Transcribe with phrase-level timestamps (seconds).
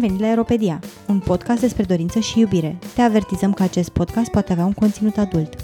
[0.00, 2.78] venit la Aeropedia, un podcast despre dorință și iubire.
[2.94, 5.54] Te avertizăm că acest podcast poate avea un conținut adult.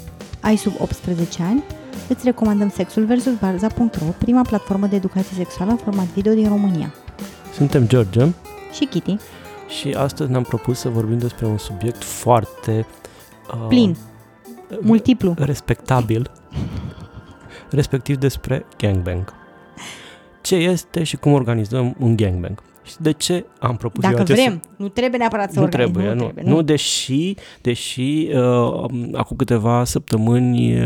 [0.41, 1.65] Ai sub 18 ani?
[2.09, 3.39] Îți recomandăm Sexul vs.
[3.41, 6.95] Varza.ro, prima platformă de educație sexuală în format video din România.
[7.55, 8.27] Suntem George
[8.73, 9.17] Și Kitty,
[9.69, 12.87] și astăzi ne-am propus să vorbim despre un subiect foarte
[13.53, 13.97] uh, plin,
[14.81, 15.35] multiplu.
[15.39, 16.31] respectabil,
[17.71, 19.35] respectiv despre gangbang.
[20.43, 22.63] Ce este și cum organizăm un gangbang?
[22.87, 25.93] Și de ce am propus eu Dacă acest vrem, nu trebuie neapărat să nu organizăm.
[25.93, 30.83] trebuie, nu, trebuie, nu, deși, deși uh, acum câteva săptămâni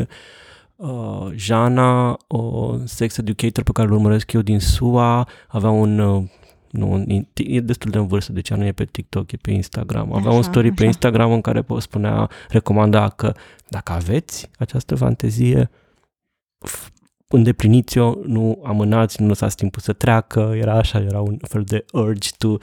[0.77, 6.22] uh, Jana, o sex educator pe care îl urmăresc eu din SUA, avea un uh,
[6.70, 9.50] nu, un- e destul de în vârstă, deci ea nu e pe TikTok, e pe
[9.50, 10.12] Instagram.
[10.14, 10.84] Avea un Așa, story pe așa.
[10.84, 13.32] Instagram în care spunea, recomanda că
[13.69, 15.70] dacă aveți această fantezie,
[16.69, 16.88] f-
[17.36, 22.28] îndepliniți-o, nu amânați, nu lăsați timpul să treacă, era așa, era un fel de urge
[22.39, 22.59] to, uh,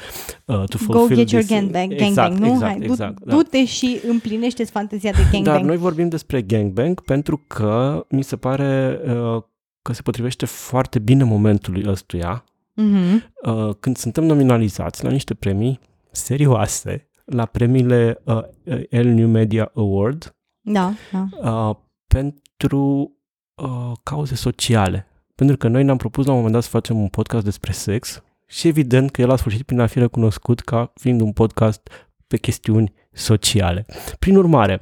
[0.46, 1.56] to Go fulfill get your this.
[1.58, 2.54] gangbang, exact, gangbang, nu?
[2.54, 3.36] Exact, Hai, exact, du- da.
[3.36, 5.46] du-te și împlinește-ți fantezia de gangbang.
[5.46, 9.42] Dar noi vorbim despre gangbang pentru că mi se pare uh,
[9.82, 12.44] că se potrivește foarte bine momentului ăstuia,
[12.74, 13.24] Mhm.
[13.44, 15.80] uh, când suntem nominalizați la niște premii
[16.12, 18.42] serioase, la premiile uh,
[18.90, 21.28] El New Media Award, Da, da.
[21.70, 21.76] uh,
[22.08, 23.12] pentru
[23.58, 25.08] uh, cauze sociale.
[25.36, 28.22] Pentru că noi ne-am propus la un moment dat să facem un podcast despre sex
[28.46, 31.90] și evident că el a sfârșit prin a fi recunoscut ca fiind un podcast
[32.28, 33.86] pe chestiuni sociale.
[34.20, 34.82] Prin urmare,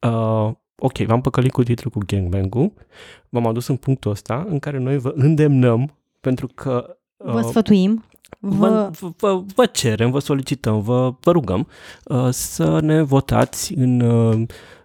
[0.00, 2.72] uh, ok, v-am păcălit cu titlul cu gangbang-ul,
[3.28, 8.04] v-am adus în punctul ăsta în care noi vă îndemnăm pentru că Vă uh, sfătuim.
[8.40, 9.08] Vă, Vă...
[9.16, 11.68] vă, vă cerem, vă solicităm, vă, vă rugăm
[12.04, 14.42] uh, să ne votați în, uh,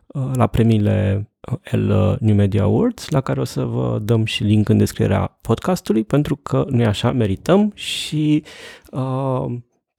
[0.08, 1.31] uh, la premiile
[1.72, 5.38] El uh, New Media Awards, la care o să vă dăm și link în descrierea
[5.42, 8.44] podcastului, pentru că noi așa merităm și
[8.92, 9.46] uh,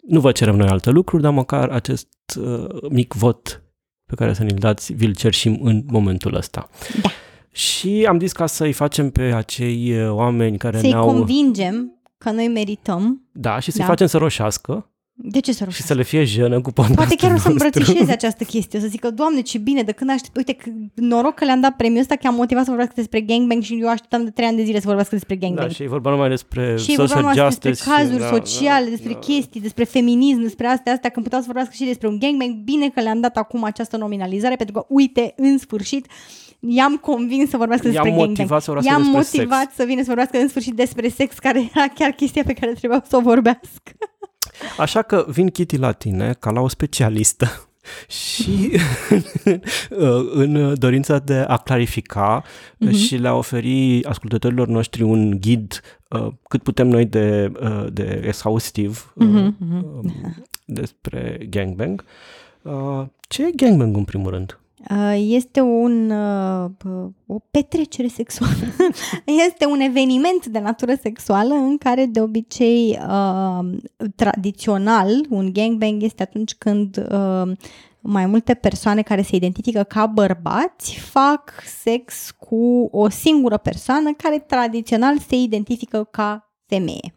[0.09, 2.09] nu vă cerem noi alte lucruri, dar măcar acest
[2.41, 3.63] uh, mic vot
[4.07, 6.69] pe care să ne-l dați, vi-l cer și în momentul ăsta.
[7.03, 7.09] Da.
[7.51, 11.07] Și am zis ca să-i facem pe acei uh, oameni care Să-i ne-au...
[11.07, 13.23] convingem că noi merităm.
[13.33, 13.87] Da, și să-i Da.
[13.87, 15.87] facem să roșească De ce să și roșească?
[15.87, 17.67] să le fie jenă cu podcastul Poate chiar o să nostru.
[17.67, 21.35] îmbrățișeze această chestie, o să zică, Doamne, ce bine, de când aștept, uite, că noroc
[21.35, 24.25] că le-am dat premiul ăsta, că am motivat să vorbească despre gangbang și eu așteptam
[24.25, 25.71] de trei ani de zile să vorbească despre Da, gangbang.
[25.71, 27.69] și e vorba numai despre și social vorbeam asta justice.
[27.69, 29.19] despre cazuri și- da, sociale, da, despre da.
[29.19, 32.89] chestii, despre feminism, despre astea, astea, când puteau să vorbească și despre un gangbang, bine
[32.89, 36.07] că le-am dat acum această nominalizare, pentru că, uite, în sfârșit,
[36.61, 38.37] i-am convins să vorbească I-am despre gangbang.
[38.39, 39.75] motivat să vorbească I-am despre motivat sex.
[39.75, 43.05] să vină să vorbească în sfârșit despre sex, care era chiar chestia pe care trebuia
[43.09, 43.93] să o vorbească.
[44.79, 47.47] Așa că vin Kitty la tine ca la o specialistă
[48.21, 48.71] și
[50.33, 52.43] în dorința de a clarifica
[52.79, 52.93] Mhm.
[52.95, 55.81] și le a oferi ascultătorilor noștri un ghid
[56.11, 59.85] uh, cât putem noi de, uh, de exhaustiv uh, Mhm, mhm.
[59.85, 62.05] um, despre gangbang.
[62.63, 64.59] Uh, ce e gangbang în primul rând?
[64.91, 66.71] Uh, Este un, uh,
[67.27, 68.53] o petrecere sexuală.
[69.47, 73.69] este un eveniment de natură sexuală în care de obicei uh,
[74.17, 77.53] tradițional un gangbang este atunci când uh,
[78.01, 84.39] mai multe persoane care se identifică ca bărbați fac sex cu o singură persoană care
[84.39, 87.15] tradițional se identifică ca femeie.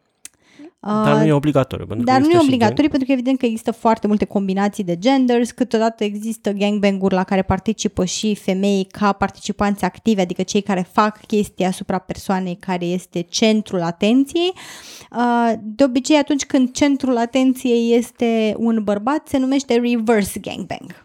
[0.86, 1.86] Dar Uh, nu e obligatoriu.
[1.86, 4.26] Pentru că dar nu e există și obligatoriu pentru că evident că există foarte multe
[4.26, 10.44] combinații de genders, câteodată există gangbang-uri la care participă și femei ca participanți activi, adică
[10.44, 14.54] cei care fac chestii asupra persoanei care este centrul atenției.
[15.12, 21.05] Uh, De obicei atunci când centrul atenției este un bărbat se numește reverse gangbang.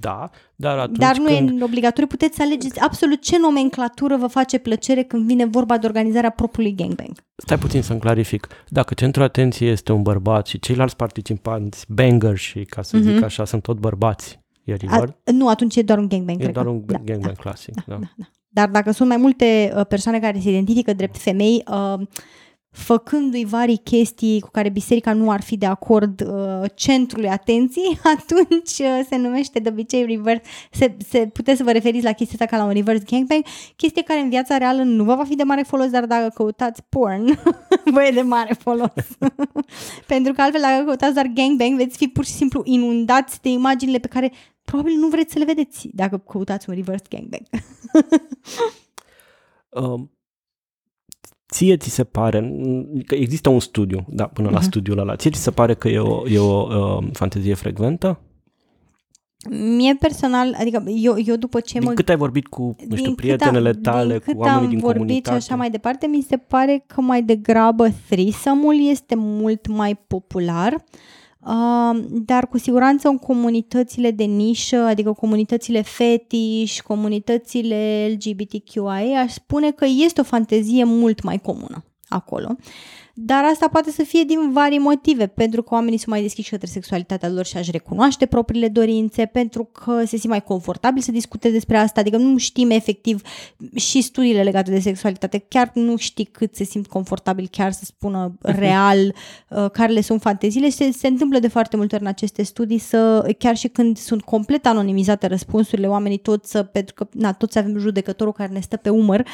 [0.00, 1.60] Da, dar atunci Dar nu când...
[1.60, 5.86] e obligatoriu, puteți să alegeți absolut ce nomenclatură vă face plăcere când vine vorba de
[5.86, 7.12] organizarea propriului gangbang.
[7.36, 8.46] Stai puțin să-mi clarific.
[8.68, 13.24] Dacă centrul atenției este un bărbat și ceilalți participanți, banger și ca să zic Mhm.
[13.24, 15.16] așa, sunt tot bărbați, e A, river?
[15.32, 16.38] nu, atunci e doar un gangbang.
[16.38, 16.70] E cred doar că.
[16.70, 17.42] un Da, gangbang da.
[17.42, 17.74] clasic.
[17.74, 18.24] Da, da, da.
[18.48, 22.00] Dar dacă sunt mai multe uh, persoane care se identifică drept femei, uh,
[22.70, 28.78] făcându-i vari chestii cu care biserica nu ar fi de acord uh, centrului atenției, atunci
[28.78, 32.56] uh, se numește de obicei reverse, se, se, puteți să vă referiți la chestia asta
[32.56, 33.44] ca la un reverse gangbang,
[33.76, 36.82] chestie care în viața reală nu vă va fi de mare folos, dar dacă căutați
[36.88, 37.24] porn,
[37.94, 38.90] vă e de mare folos.
[40.06, 43.98] Pentru că altfel dacă căutați doar gangbang, veți fi pur și simplu inundați de imaginile
[43.98, 44.32] pe care
[44.62, 47.42] probabil nu vreți să le vedeți dacă căutați un reverse gangbang.
[49.70, 50.17] Um,
[51.50, 52.52] ție ți se pare,
[53.06, 54.64] că există un studiu, da, până la Mhm.
[54.64, 56.66] studiul ăla, ție ți se pare că e o, e o
[56.98, 58.20] uh, fantezie frecventă?
[59.50, 61.94] Mie personal, adică eu, eu după ce Din mă...
[61.94, 64.64] cât ai vorbit cu, nu știu, din cât prietenele am- tale, din cât cu oamenii
[64.64, 65.38] am din vorbit comunitate?
[65.38, 70.84] și așa mai departe, mi se pare că mai degrabă threesome-ul este mult mai popular.
[71.48, 79.70] Uh, dar cu siguranță în comunitățile de nișă, adică comunitățile fetish, comunitățile LGBTQIA, aș spune
[79.70, 82.56] că este o fantezie mult mai comună acolo.
[83.20, 86.66] Dar asta poate să fie din vari motive, pentru că oamenii sunt mai deschiși către
[86.66, 91.50] sexualitatea lor și aș recunoaște propriile dorințe, pentru că se simt mai confortabil să discute
[91.50, 93.22] despre asta, adică nu știm efectiv
[93.74, 98.38] și studiile legate de sexualitate, chiar nu știi cât se simt confortabil chiar să spună
[98.62, 98.98] real
[99.48, 100.66] uh, care le sunt fanteziile.
[100.66, 103.96] Și se, se întâmplă de foarte multe ori în aceste studii să, chiar și când
[103.96, 108.60] sunt complet anonimizate răspunsurile, oamenii toți să, pentru că na, toți avem judecătorul care ne
[108.60, 109.26] stă pe umăr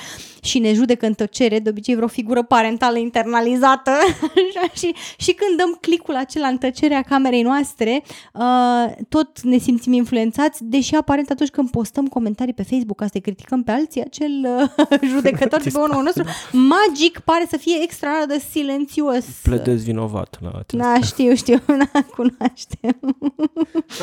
[0.42, 3.90] și ne judecă în tăcere, de obicei vreo figură parentală internalizată dată
[4.80, 10.64] și, și când dăm clicul acela în tăcerea camerei noastre, uh, tot ne simțim influențați,
[10.64, 14.98] deși aparent atunci când postăm comentarii pe Facebook ca să criticăm pe alții, acel uh,
[15.12, 19.24] judecător de pe unul nostru, magic pare să fie extra de silențios.
[19.42, 20.82] Pledezi vinovat la acest.
[20.82, 22.98] Da, știu, știu, da, cunoaștem.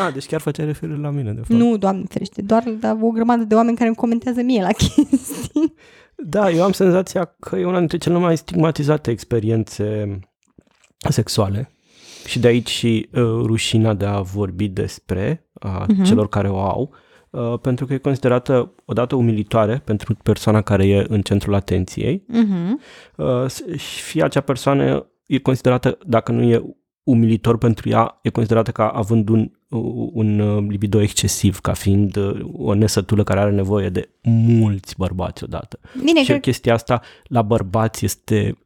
[0.06, 1.60] Ah, deci chiar face referire la mine, de fapt.
[1.60, 5.74] Nu, doamne ferește, doar la o grămadă de oameni care îmi comentează mie la chestii.
[6.26, 10.20] Da, eu am senzația că e una dintre cele mai stigmatizate experiențe
[11.10, 11.72] sexuale
[12.26, 16.06] și de aici și uh, rușina de a vorbi despre a uh-huh.
[16.06, 16.94] celor care o au,
[17.30, 22.72] uh, pentru că e considerată odată umilitoare pentru persoana care e în centrul atenției uh-huh.
[23.16, 26.64] uh, și fie acea persoană e considerată, dacă nu e
[27.04, 29.52] umilitor pentru ea, e considerată ca având un,
[30.14, 35.44] un uh, libido excesiv, ca fiind uh, o nesătulă care are nevoie de mulți bărbați
[35.44, 35.80] odată.
[36.04, 36.42] Bine, și cred...
[36.42, 38.58] chestia asta la bărbați este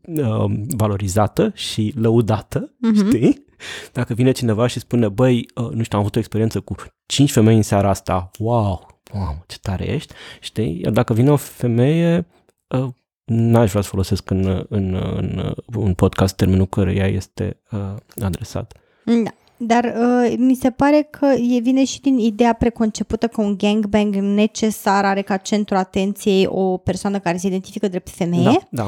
[0.00, 0.44] uh,
[0.76, 3.06] valorizată și lăudată, uh-huh.
[3.06, 3.44] știi?
[3.92, 6.74] Dacă vine cineva și spune, băi, uh, nu știu, am avut o experiență cu
[7.06, 10.80] cinci femei în seara asta, wow, wow, ce tare ești, știi?
[10.82, 12.26] Iar dacă vine o femeie,
[12.68, 12.88] uh,
[13.24, 18.76] n-aș vrea să folosesc în, în, în un podcast termenul căruia este uh, adresat.
[19.04, 19.30] Da.
[19.62, 24.14] Dar uh, mi se pare că e vine și din ideea preconcepută că un gangbang
[24.14, 28.66] necesar are ca centru atenției o persoană care se identifică drept femeie.
[28.70, 28.86] Da, da.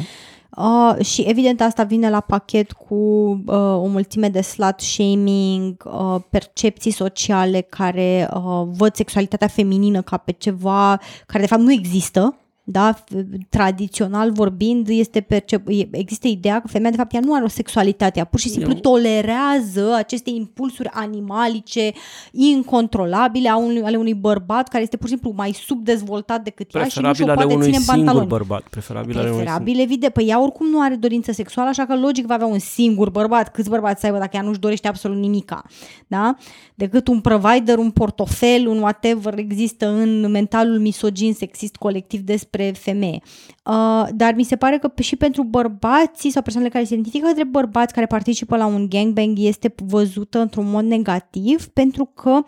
[0.57, 6.21] Uh, și evident asta vine la pachet cu uh, o mulțime de slut shaming, uh,
[6.31, 12.37] percepții sociale care uh, văd sexualitatea feminină ca pe ceva care de fapt nu există
[12.65, 12.95] da,
[13.49, 18.19] tradițional vorbind, este percep- există ideea că femeia de fapt ea nu are o sexualitate,
[18.19, 18.79] ea pur și simplu Eu...
[18.79, 21.93] tolerează aceste impulsuri animalice
[22.31, 26.85] incontrolabile a unui, ale unui bărbat care este pur și simplu mai subdezvoltat decât ea
[26.85, 28.27] și nu și-o poate ține în pantaloni.
[28.27, 28.63] bărbat.
[28.63, 30.13] Preferabil, Preferabil evident.
[30.13, 33.51] Păi ea oricum nu are dorință sexuală, așa că logic va avea un singur bărbat.
[33.51, 35.65] Câți bărbați să aibă dacă ea nu-și dorește absolut nimica.
[36.07, 36.37] Da?
[36.75, 42.93] Decât un provider, un portofel, un whatever există în mentalul misogin, sexist, colectiv despre despre
[42.93, 43.21] femeie.
[43.65, 47.51] Uh, dar mi se pare că și pentru bărbații sau persoanele care se identifică drept
[47.51, 52.41] bărbați care participă la un gangbang este văzută într-un mod negativ pentru că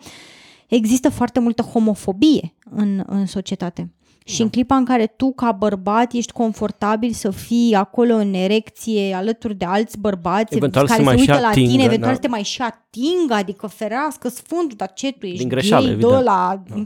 [0.67, 3.89] există foarte multă homofobie în, în societate.
[4.27, 4.43] Și da.
[4.43, 9.55] în clipa în care tu, ca bărbat, ești confortabil să fii acolo în erecție alături
[9.55, 12.15] de alți bărbați eventual care se uită la atingă, tine, eventual da.
[12.15, 15.93] să te mai și atingă, adică ferească Sfântul, dar ce tu ești Din greșeală, gay,
[15.93, 16.23] evident.
[16.23, 16.63] la...
[16.67, 16.83] Da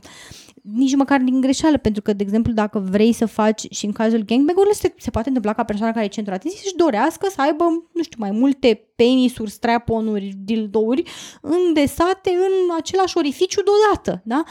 [0.74, 4.24] nici măcar din greșeală, pentru că, de exemplu, dacă vrei să faci și în cazul
[4.25, 7.63] gangbang-urilor, se, se poate întâmpla ca persoana care e centru atenției să-și dorească să aibă,
[7.93, 11.03] nu știu, mai multe penisuri, strap-on-uri, dildouri
[11.41, 14.43] îndesate în același orificiu deodată, da?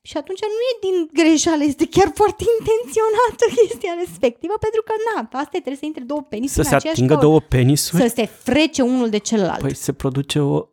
[0.00, 5.38] Și atunci nu e din greșeală, este chiar foarte intenționată chestia respectivă, pentru că, na,
[5.38, 8.02] asta trebuie să intre două penisuri Să se atingă două penisuri?
[8.02, 9.60] Să se frece unul de celălalt.
[9.60, 10.66] Păi se produce o,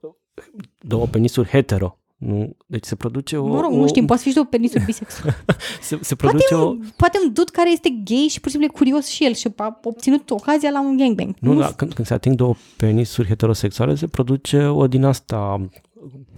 [0.77, 1.97] două penisuri hetero.
[2.25, 3.47] Nu, deci se produce o...
[3.47, 3.75] Mă rog, o...
[3.75, 5.35] nu știm, poate fi și o penisuri bisexual.
[5.81, 6.69] se, se produce poate o...
[6.69, 9.33] Un, poate un dud care este gay și pur și simplu e curios și el
[9.33, 11.35] și a obținut ocazia la un gangbang.
[11.39, 15.67] Nu, nu da, când, când se ating două penisuri heterosexuale se produce o din asta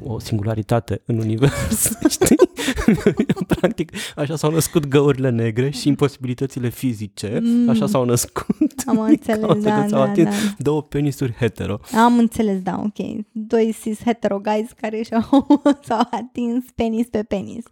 [0.04, 2.36] o singularitate în univers, știi?
[3.56, 7.70] Practic, așa s-au născut găurile negre și imposibilitățile fizice, mm.
[7.70, 8.84] așa s-au născut.
[8.86, 10.30] Am înțeles, da, da, da.
[10.58, 11.80] Două penisuri hetero.
[12.04, 13.26] Am înțeles, da, ok.
[13.32, 15.48] Doi cis hetero guys care și-au
[15.88, 17.64] s-au atins penis pe penis.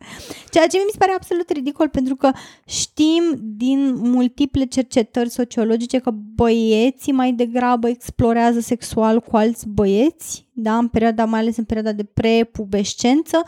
[0.50, 2.32] Ceea ce mi se pare absolut ridicol pentru că
[2.66, 10.78] știm din multiple cercetări sociologice că băieții mai degrabă explorează sexual cu alți băieți da,
[10.78, 13.44] în perioada, mai ales în perioada de prepubescență.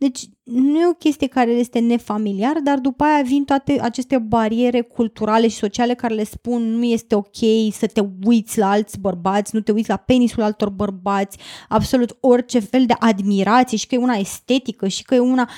[0.00, 4.80] Deci nu e o chestie care este nefamiliar, dar după aia vin toate aceste bariere
[4.80, 7.36] culturale și sociale care le spun nu este ok
[7.72, 11.38] să te uiți la alți bărbați, nu te uiți la penisul altor bărbați,
[11.68, 15.50] absolut orice fel de admirație și că e una estetică și că e una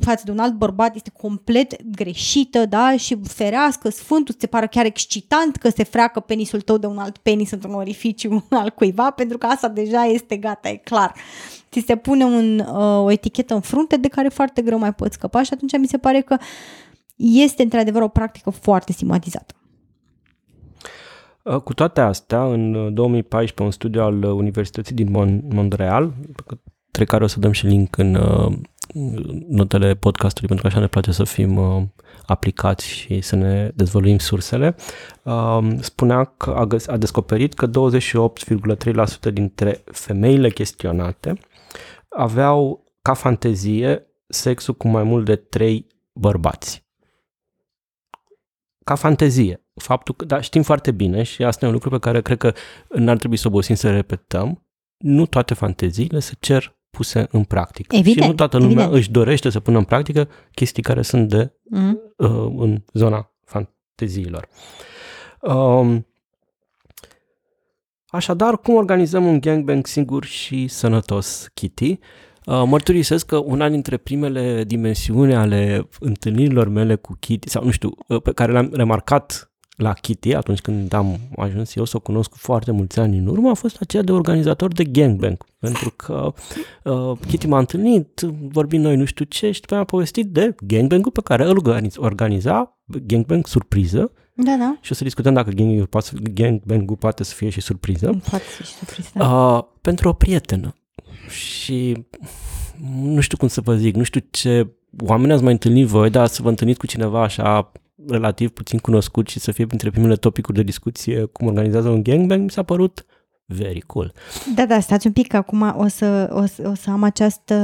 [0.00, 4.66] față de un alt bărbat este complet greșită, da, și ferească Sfântul, ți se pare
[4.66, 9.10] chiar excitant că se freacă penisul tău de un alt penis într-un orificiu al cuiva,
[9.10, 11.14] pentru că asta deja este este gata, e clar.
[11.70, 15.14] Ți se pune un, uh, o etichetă în frunte de care foarte greu mai poți
[15.14, 16.36] scăpa și atunci mi se pare că
[17.16, 19.54] este într-adevăr o practică foarte stigmatizată.
[21.42, 26.12] Uh, cu toate astea, în 2014, un studiu al Universității din Mon- Montreal,
[26.90, 28.52] pe care o să dăm și link în uh,
[29.48, 31.82] notele podcastului, pentru că așa ne place să fim uh,
[32.26, 34.76] aplicați și să ne dezvăluim sursele,
[35.22, 41.38] uh, spunea că a, găs- a descoperit că 28,3% dintre femeile chestionate
[42.16, 46.84] aveau ca fantezie sexul cu mai mult de trei bărbați.
[48.84, 49.64] Ca fantezie.
[49.74, 52.52] Faptul că, da, știm foarte bine și asta e un lucru pe care cred că
[52.88, 57.96] n-ar trebui să obosim să repetăm, nu toate fanteziile se cer puse în practică.
[57.96, 58.92] Evident, și nu toată lumea evident.
[58.92, 62.00] își dorește să pună în practică chestii care sunt de Mm?
[62.16, 64.48] uh, în zona fanteziilor.
[65.40, 66.06] Um,
[68.10, 71.98] așadar, cum organizăm un gangbang singur și sănătos, Kitty?
[72.46, 77.90] Uh, mărturisesc că una dintre primele dimensiuni ale întâlnirilor mele cu Kitty, sau nu știu,
[78.06, 82.30] uh, pe care le-am remarcat la Kitty atunci când am ajuns eu să o cunosc
[82.30, 85.44] cu foarte mulți ani în urmă a fost aceea de organizator de gangbang.
[85.58, 86.32] Pentru că
[86.84, 90.54] uh, Kitty m-a întâlnit, vorbim noi nu știu ce și după aia a povestit de
[90.60, 94.12] gangbang-ul pe care îl organiz- organiza, gangbang surpriză
[94.44, 94.76] Da, da.
[94.80, 98.20] și o să discutăm dacă gangbang-ul poate, să- gangbang-ul poate să fie și surpriză.
[98.30, 99.10] Poate fi și surpriză.
[99.14, 99.56] Da.
[99.56, 100.74] Uh, pentru o prietenă.
[101.28, 102.04] Și
[103.02, 104.66] nu știu cum să vă zic, nu știu ce
[104.98, 107.72] oameni ați mai întâlnit voi, dar să vă întâlniți cu cineva așa
[108.08, 112.42] relativ puțin cunoscut și să fie printre primele topicuri de discuție cum organizează un gangbang,
[112.42, 113.04] mi s-a părut
[113.54, 114.12] very cool.
[114.54, 117.54] Da, da, stați un pic, că acum o să, o să, o să am această,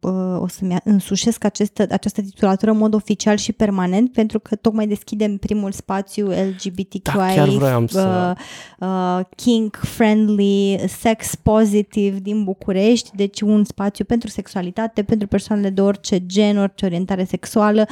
[0.00, 4.86] uh, o să-mi însușesc această, această titulatură în mod oficial și permanent, pentru că tocmai
[4.86, 8.36] deschidem primul spațiu LGBTQI, Da, chiar vroiam să-
[8.80, 16.26] uh, uh, kink-friendly, sex-positive din București, deci un spațiu pentru sexualitate, pentru persoanele de orice
[16.26, 17.86] gen, orice orientare sexuală,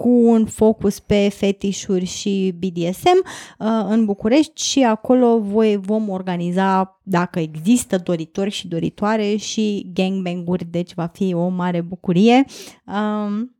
[0.00, 3.24] cu un focus pe fetișuri și BDSM
[3.58, 10.64] uh, în București și acolo voi vom organiza, dacă există doritori și doritoare, și gangbang-uri,
[10.64, 12.44] deci va fi o mare bucurie.
[12.86, 13.53] Um,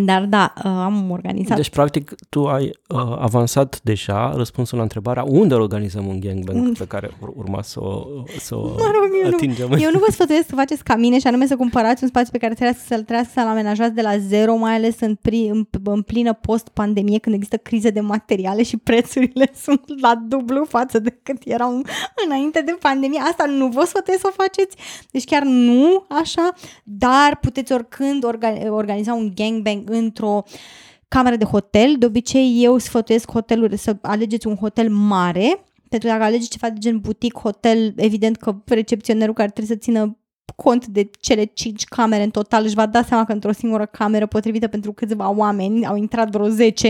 [0.00, 1.56] dar da, uh, am organizat.
[1.56, 6.78] Deci, practic, tu ai uh, avansat deja răspunsul la întrebarea unde organizăm un gangbang Unde?
[6.78, 8.04] pe care ur- urma să o,
[8.38, 9.72] să o Mă rog, eu nu- atingem.
[9.72, 12.38] Eu nu vă sfătuiesc să faceți ca mine și anume să cumpărați un spațiu pe
[12.38, 16.02] care trebuie să-l trebuie să-l amenajați de la zero, mai ales în, pri, în, în
[16.02, 21.42] plină post-pandemie, când există crize de materiale și prețurile sunt la dublu față de cât
[21.44, 21.82] erau
[22.26, 23.20] înainte de pandemie.
[23.20, 24.76] Asta nu vă sfătuiesc să o faceți,
[25.10, 30.42] deci chiar nu așa, dar puteți oricând orga, organiza un gangbang într-o
[31.08, 31.94] cameră de hotel.
[31.98, 36.70] De obicei eu sfătuiesc hoteluri să alegeți un hotel mare, pentru că dacă alegeți ceva
[36.70, 40.16] de gen butic, hotel, evident că recepționerul care trebuie să țină
[40.56, 44.26] cont de cele cinci camere în total își va da seama că într-o singură cameră
[44.26, 46.88] potrivită pentru câțiva oameni au intrat vreo 10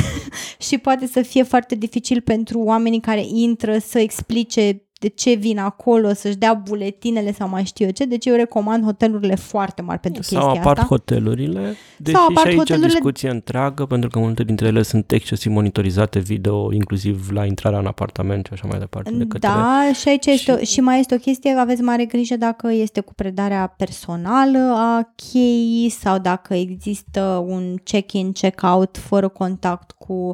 [0.68, 5.58] și poate să fie foarte dificil pentru oamenii care intră să explice de ce vin
[5.58, 10.00] acolo, să-și dea buletinele sau mai știu eu ce, deci eu recomand hotelurile foarte mari
[10.00, 10.88] pentru Sau chestia apart asta.
[10.88, 14.82] hotelurile, deși Sau și apart aici hotelurile- o discuție întreagă, pentru că multe dintre ele
[14.82, 19.10] sunt excesiv monitorizate video, inclusiv la intrarea în apartament și așa mai departe.
[19.10, 19.48] De către...
[19.48, 20.72] Da, și aici este, și...
[20.72, 25.88] și mai este o chestie, aveți mare grijă dacă este cu predarea personală a cheii
[25.88, 30.32] sau dacă există un check-in, check-out fără contact cu,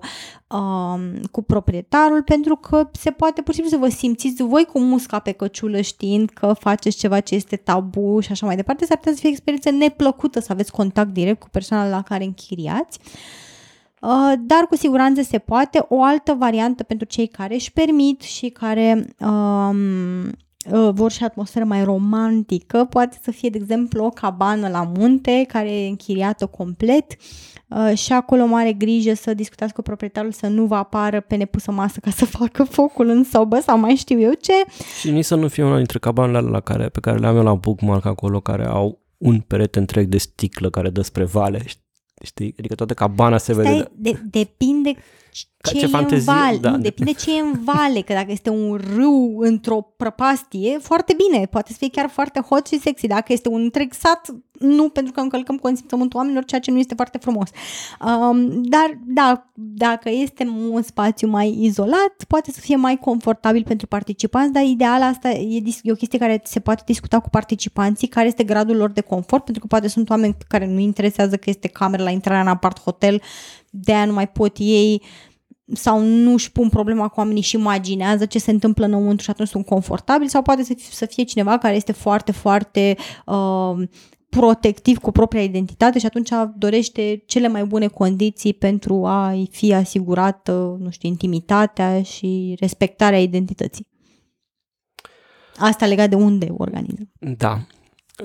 [0.54, 4.78] um, cu proprietarul, pentru că se poate pur și simplu să vă simțiți voi cu
[4.78, 8.84] musca pe căciulă știind că faceți ceva ce este tabu și așa mai departe.
[8.84, 12.24] S-ar putea să fie o experiență neplăcută să aveți contact direct cu persoana la care
[12.24, 12.98] închiriați.
[14.00, 15.84] Uh, dar cu siguranță se poate.
[15.88, 20.28] O altă variantă pentru cei care își permit și care um, uh,
[20.92, 25.70] vor și atmosferă mai romantică poate să fie, de exemplu, o cabană la munte care
[25.70, 27.16] e închiriată complet
[27.68, 31.70] uh, și acolo mare grijă să discutați cu proprietarul să nu vă apară pe nepusă
[31.70, 34.64] masă ca să facă focul în sobă sau mai știu eu ce.
[35.00, 37.36] Și nici să nu fie una dintre cabanele alea la care, pe care le am
[37.36, 41.62] eu la bookmark acolo, care au un perete întreg de sticlă care dă spre vale,
[42.22, 42.54] știi?
[42.58, 43.68] Adică toată cabana se vede.
[43.68, 44.94] Stai, de, depinde
[45.56, 46.58] Ca ce ce e fantezie, în val.
[46.58, 46.70] da.
[46.70, 51.46] Nu, depinde ce e în vale, că dacă este un râu într-o prăpastie, foarte bine,
[51.46, 53.06] poate să fie chiar foarte hot și sexy.
[53.06, 56.94] Dacă este un întreg sat, nu, pentru că încălcăm consimțământul oamenilor, ceea ce nu este
[56.94, 57.48] foarte frumos.
[58.00, 63.86] Um, dar, da, dacă este un spațiu mai izolat, poate să fie mai confortabil pentru
[63.86, 68.08] participanți, dar ideal asta e, dis- e o chestie care se poate discuta cu participanții,
[68.08, 71.50] care este gradul lor de confort, pentru că poate sunt oameni care nu interesează că
[71.50, 73.22] este cameră la intrarea în apart hotel,
[73.76, 75.02] de aia nu mai pot ei
[75.72, 79.48] sau nu își pun problema cu oamenii și imaginează ce se întâmplă înăuntru și atunci
[79.48, 83.88] sunt confortabili sau poate să fie, să fie cineva care este foarte, foarte uh,
[84.28, 90.76] protectiv cu propria identitate și atunci dorește cele mai bune condiții pentru a-i fi asigurată,
[90.80, 93.86] nu știu, intimitatea și respectarea identității.
[95.56, 97.10] Asta legat de unde organizăm.
[97.18, 97.66] Da.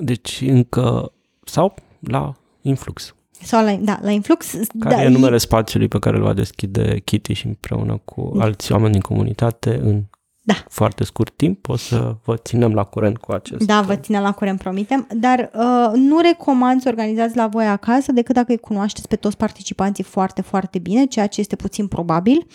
[0.00, 1.12] Deci încă,
[1.44, 3.14] sau la influx.
[3.42, 4.52] Sau la, da, la influx.
[4.78, 8.44] Care da, e numele spațiului pe care îl va deschide Kitty și împreună cu Da.
[8.44, 10.02] alți oameni din comunitate în
[10.42, 10.54] Da.
[10.68, 11.68] foarte scurt timp.
[11.68, 13.62] O să vă ținem la curent cu acest.
[13.62, 18.12] Da, vă ține la curent, promitem, dar uh, nu recomand să organizați la voi acasă
[18.12, 22.46] decât dacă îi cunoașteți pe toți participanții foarte, foarte bine, ceea ce este puțin probabil,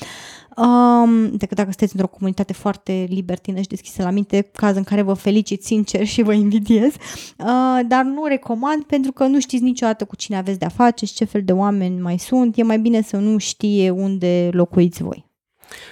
[0.58, 5.02] um, decât dacă sunteți într-o comunitate foarte libertină și deschisă la minte, caz în care
[5.02, 10.06] vă felicit sincer și vă invidiez, uh, dar nu recomand pentru că nu știți niciodată
[10.06, 13.02] cu cine aveți de-a face și ce fel de oameni mai sunt, e mai bine
[13.02, 15.26] să nu știe unde locuiți voi.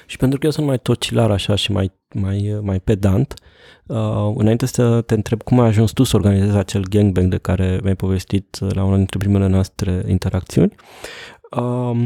[0.05, 3.33] Și pentru că eu sunt mai tocilar așa și mai, mai, mai pedant,
[3.85, 7.79] uh, înainte să te întreb cum ai ajuns tu să organizezi acel gangbang de care
[7.81, 10.75] mi-ai povestit uh, la una dintre primele noastre interacțiuni,
[11.51, 12.05] uh,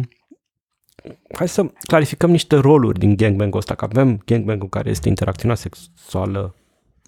[1.34, 6.56] hai să clarificăm niște roluri din gangbang-ul ăsta, că avem gangbang-ul care este interacțiunea sexuală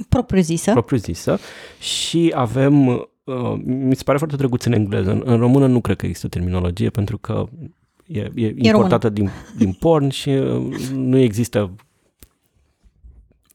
[0.09, 0.71] Propriu zisă.
[0.71, 1.39] propriu-zisă.
[1.79, 5.95] Și avem, uh, mi se pare foarte drăguț în engleză, în, în română nu cred
[5.95, 7.45] că există terminologie pentru că
[8.05, 11.75] e, e importată din, din porn și uh, nu există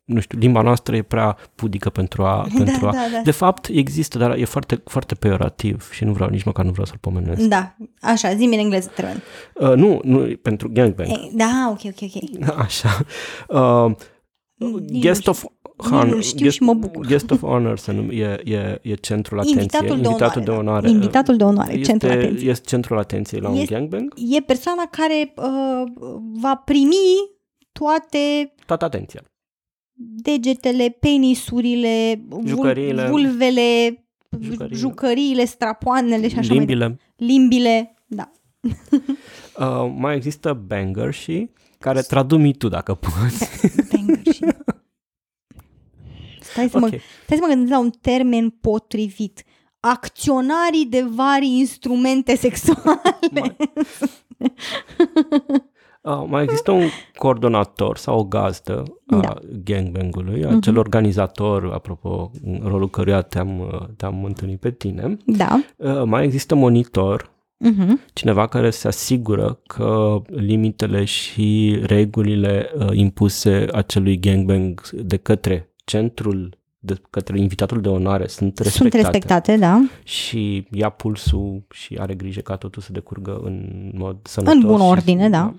[0.04, 2.46] nu știu, limba noastră e prea pudică pentru a...
[2.64, 3.20] pentru a da, da.
[3.24, 6.86] De fapt, există, dar e foarte, foarte peorativ și nu vreau, nici măcar nu vreau
[6.86, 7.40] să-l pomenesc.
[7.42, 9.20] Da, așa, zi în engleză, te rog.
[9.70, 11.08] Uh, nu, nu, pentru gangbang.
[11.08, 12.48] Eh, Da, ok, ok, ok.
[12.64, 12.88] Așa.
[13.48, 13.90] Uh,
[14.88, 15.44] Nici guest nu of
[15.90, 17.06] Nici nu știu și mă bucur.
[17.06, 19.62] Guest of honor se num- e, e, e centrul atenției.
[19.62, 20.56] Invitatul de Invitatul onoare, de da.
[20.58, 20.88] onoare.
[20.90, 22.50] Invitatul de onoare, este, centrul atenției.
[22.50, 24.12] Este centrul atenției la un Este- gangbang.
[24.16, 25.92] E persoana care uh,
[26.40, 27.06] va primi
[27.72, 29.20] toate Toată atenția.
[29.96, 33.08] Degetele, penisurile, vul- Jucăriile.
[33.08, 33.98] vulvele,
[34.40, 34.76] Jucăriile.
[34.78, 36.78] jucăriile, strapoanele și așa mai Limbile.
[36.86, 37.02] departe.
[37.16, 38.30] Limbile, da.
[39.58, 43.48] Uh, mai există banger și care tradumi tu dacă poți.
[43.92, 44.44] Banger și...
[46.40, 46.80] Stai să, Ok.
[46.82, 46.88] mă,
[47.24, 49.44] stai să mă gândesc la un termen potrivit.
[49.80, 53.56] Acționarii de vari instrumente sexuale.
[56.04, 56.82] Uh, mai există un
[57.16, 59.34] coordonator sau o gazdă a Da.
[59.64, 65.16] gangbang-ului, acel organizator, apropo, în rolul căruia te-am, uh, te-am întâlnit pe tine.
[65.26, 65.60] da.
[65.76, 67.32] Uh, mai există monitor,
[67.64, 68.10] Uh-huh.
[68.12, 76.58] cineva care se asigură că limitele și regulile uh, impuse acelui gangbang de către centrul,
[76.84, 78.90] de către invitatul de onoare sunt respectate.
[78.90, 79.80] Sunt respectate, da.
[80.02, 84.54] Și ia pulsul și are grijă ca totul să decurgă în mod sănătos.
[84.54, 85.54] În bună și- ordine, da.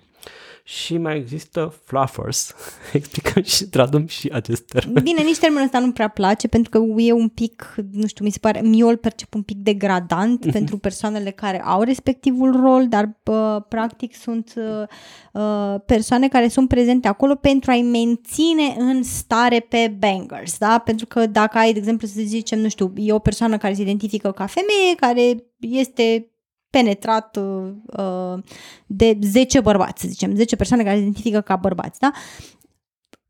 [0.67, 2.54] Și mai există fluffers.
[2.93, 5.04] Explicăm și tradum și acest termen.
[5.04, 8.32] Bine, nici termenul ăsta nu prea place pentru că e un pic, nu știu, mi
[8.32, 13.17] se pare, eu îl percep un pic degradant pentru persoanele care au respectivul rol, dar
[13.23, 14.88] bă, practic sunt uh,
[15.34, 20.78] uh, persoane care sunt prezente acolo pentru a-i menține în stare pe bangers, da?
[20.78, 23.82] Pentru că dacă ai, de exemplu, să zicem, nu știu, e o persoană care se
[23.82, 26.30] identifică ca femeie, care este
[26.76, 28.44] penetrat uh, uh,
[28.86, 32.12] de 10 bărbați, să zicem, 10 persoane care se identifică ca bărbați, da?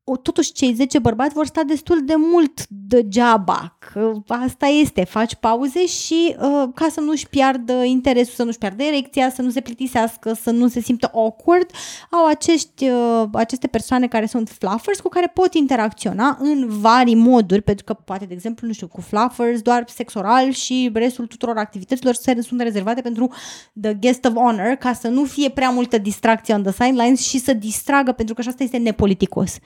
[0.08, 5.36] O, totuși cei 10 bărbați vor sta destul de mult degeaba, că asta este, faci
[5.36, 9.62] pauze și uh, ca să nu-și piardă interesul, să nu-și piardă erecția, să nu se
[9.62, 11.70] plictisească, să nu se simtă awkward,
[12.12, 17.62] au acești, uh, aceste persoane care sunt fluffers cu care pot interacționa în vari moduri,
[17.62, 21.58] pentru că poate, de exemplu, nu știu, cu fluffers doar sex oral și restul tuturor
[21.58, 23.32] activităților se- sunt rezervate pentru
[23.82, 27.40] the guest of honor, ca să nu fie prea multă distracție on the sidelines și
[27.40, 29.58] să distragă, pentru că și asta este nepoliticos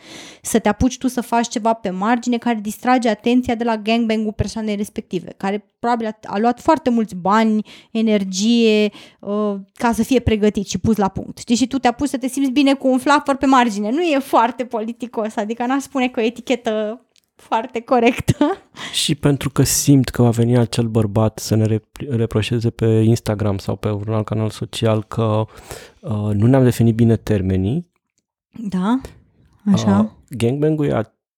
[0.41, 4.33] să te apuci tu să faci ceva pe margine care distrage atenția de la gangbang-ul
[4.33, 10.19] persoanei respective, care probabil a, a luat foarte mulți bani, energie, uh, ca să fie
[10.19, 11.37] pregătit și pus la punct.
[11.37, 11.55] Știi?
[11.55, 13.89] Și tu te apuci să te simți bine cu un fluffer pe margine.
[13.91, 17.01] Nu e foarte politicos, adică n-aș spune că o etichetă
[17.39, 18.57] foarte corectă.
[19.03, 23.57] Și pentru că simt că va veni acel bărbat să ne rep- reproșeze pe Instagram
[23.57, 25.45] sau pe un alt canal social că
[25.99, 27.87] uh, nu ne-am definit bine termenii,
[28.51, 29.01] Da?
[29.71, 29.99] Așa.
[29.99, 30.93] Uh, gangbang-ul e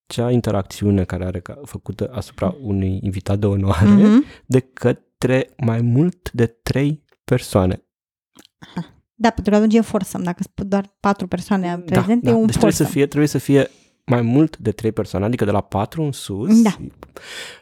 [0.07, 4.25] acea interacțiune care are ca, făcută asupra unui invitat de onoare Mhm.
[4.45, 7.83] de către mai mult de trei persoane.
[9.13, 10.23] Da, pentru că atunci e forsăm.
[10.23, 12.85] Dacă sunt doar patru persoane prezente, da, e un deci trebuie să, forsăm.
[12.85, 13.69] fie, trebuie să fie
[14.05, 16.77] mai mult de trei persoane, adică de la patru în sus Da.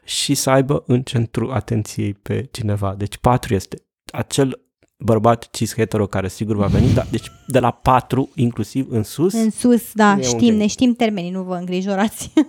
[0.04, 2.96] și să aibă în centru atenției pe cineva.
[2.96, 4.62] Deci patru este acel
[5.02, 9.34] bărbat cis hetero care sigur va veni, dar deci de la 4 inclusiv în sus.
[9.34, 10.60] În sus, da, E un știm, gang.
[10.60, 12.32] ne știm termenii, nu vă îngrijorați.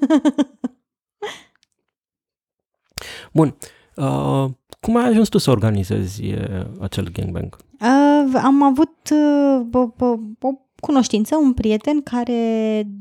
[3.32, 3.56] Bun.
[3.96, 4.44] Uh,
[4.80, 7.56] cum ai ajuns tu să organizezi uh, acel gangbang?
[7.80, 12.33] Uh, am avut uh, o, o, o cunoștință, un prieten care,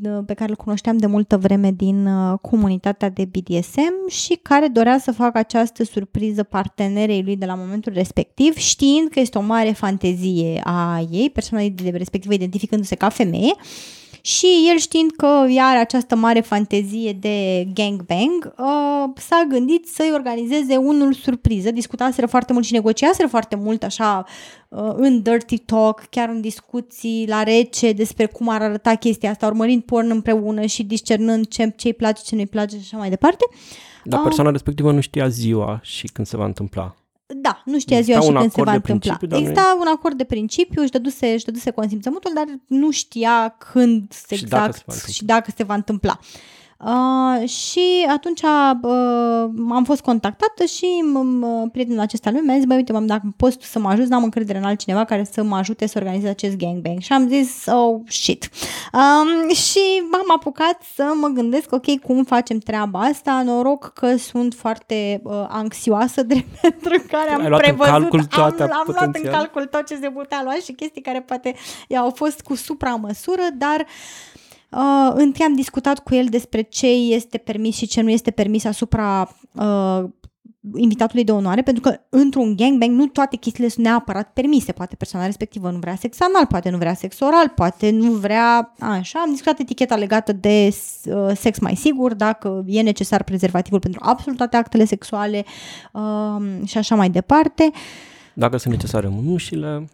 [0.03, 4.67] uh, pe care îl cunoșteam de multă vreme din uh, comunitatea de BDSM și care
[4.67, 9.41] dorea să facă această surpriză partenerei lui de la momentul respectiv, știind că este o
[9.41, 13.53] mare fantezie a ei, persoana de respectivă identificându-se ca femeie,
[14.21, 20.11] și el știind că ea are această mare fantezie de gangbang, uh, s-a gândit să-i
[20.13, 21.71] organizeze unul surpriză.
[21.71, 24.25] Discutaseră foarte mult și negociaseră foarte mult așa
[24.69, 29.47] uh, în dirty talk, chiar în discuții la rece despre cum ar arăta chestia asta,
[29.47, 33.45] urmărind porn împreună și discernând ce, ce-i place, ce nu-i place și așa mai departe.
[34.03, 34.23] Dar Ah.
[34.25, 36.95] persoana respectivă nu știa ziua și când se va întâmpla.
[37.35, 39.13] Da, nu știa Exista ziua și un când se acord va de întâmpla.
[39.17, 42.91] principiu, dar nu- Exista un acord de principiu, își dăduse, își dăduse consimțământul, dar nu
[42.91, 45.13] știa când Și dacă exact se va întâmpla.
[45.13, 46.19] și dacă se va întâmpla.
[46.85, 52.75] Uh, și atunci uh, am fost contactată și m- prietenul acesta lui mi-a zis, băi,
[52.75, 55.55] uite, m-am, dacă poți tu să mă ajuți, n-am încredere în altcineva care să mă
[55.55, 56.99] ajute să organizez acest gangbang.
[56.99, 58.49] Și am zis, oh, shit.
[58.93, 59.79] Um, și
[60.11, 65.45] m-am apucat să mă gândesc, ok, cum facem treaba asta, noroc că sunt foarte uh,
[65.47, 69.05] anxioasă, drept pentru care am Ai luat în prevăzut, calcul am, toate am luat în
[69.05, 69.33] potențial.
[69.33, 71.55] calcul tot ce se putea lua și chestii care poate
[71.97, 74.38] au fost cu supramăsură, dar Uh,
[75.13, 79.35] întâi am discutat cu el despre ce este permis și ce nu este permis asupra
[79.53, 80.03] uh,
[80.75, 84.71] invitatului de onoare, pentru că într-un gangbang nu toate chestiile sunt neapărat permise.
[84.71, 88.73] Poate persoana respectivă nu vrea sex anal, poate nu vrea sex oral, poate nu vrea...
[88.79, 94.01] Așa, am discutat eticheta legată de uh, sex mai sigur, dacă e necesar prezervativul pentru
[94.03, 95.45] absolut toate actele sexuale
[95.93, 97.71] uh, și așa mai departe.
[98.33, 99.87] Dacă sunt necesare mânușile,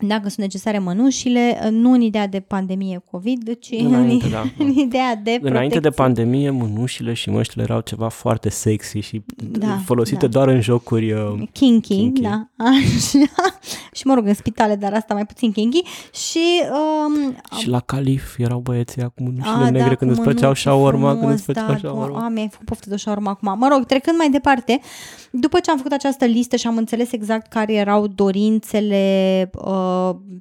[0.00, 4.44] Dacă sunt necesare mănușile, uh, nu în ideea de pandemie COVID, ci Înainte, în, da.
[4.64, 5.50] în ideea de protecție.
[5.50, 10.26] înainte de pandemie, mânușile și măștile erau ceva foarte sexy și Da, folosite da.
[10.26, 11.20] doar în jocuri uh,
[11.52, 12.20] Kinky, Kinky.
[12.20, 13.18] da, așa.
[13.92, 15.82] și mă rog, în spitale, dar asta mai puțin kinky.
[16.12, 20.26] Și um, și la calif erau băieții cu mânușile A, negre da, când cu îți
[20.28, 22.24] făceau mânuși shawarma, când frumos, îți făceau da, shawarma.
[22.24, 23.58] A, mi-ai făcut poftă de shawarma acum.
[23.58, 24.80] Mă rog, trecând mai departe,
[25.30, 29.87] după ce am făcut această listă și am înțeles exact care erau dorințele uh,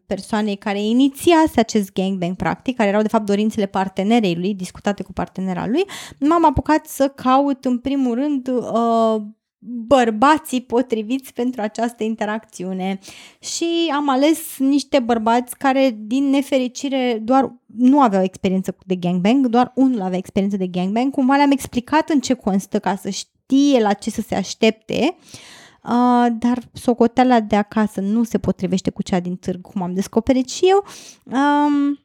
[0.05, 5.13] persoanei care inițiase acest gangbang, practic, care erau de fapt dorințele partenerei lui, discutate cu
[5.13, 5.83] partenera lui,
[6.19, 9.21] m-am apucat să caut în primul rând uh,
[9.87, 12.99] bărbații potriviți pentru această interacțiune.
[13.39, 19.71] Și am ales niște bărbați care din nefericire doar nu aveau experiență de gangbang, doar
[19.75, 23.93] unul avea experiență de gangbang, cumva le-am explicat în ce constă ca să știe la
[23.93, 25.15] ce să se aștepte,
[25.87, 30.49] uh, dar socoteala de acasă nu se potrivește cu cea din târg, cum am descoperit
[30.49, 30.83] și eu.
[31.25, 31.99] Um,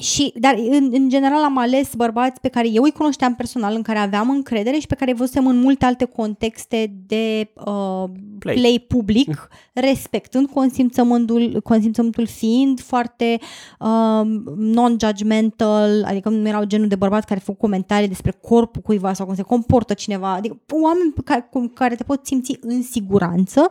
[0.00, 3.82] și, dar în, în general am ales bărbați pe care eu îi cunoșteam personal, în
[3.82, 8.38] care aveam încredere și pe care îi văzusem în multe alte contexte de uh, Play.
[8.38, 8.54] play.
[8.54, 9.48] play public,
[9.88, 13.38] respectând consimțământul, consimțământul fiind foarte
[13.78, 14.20] uh,
[14.56, 19.34] non-judgmental, adică nu erau genul de bărbați care fac comentarii despre corpul cuiva sau cum
[19.34, 23.66] se comportă cineva, adică oameni pe care, cu care te poți simți în siguranță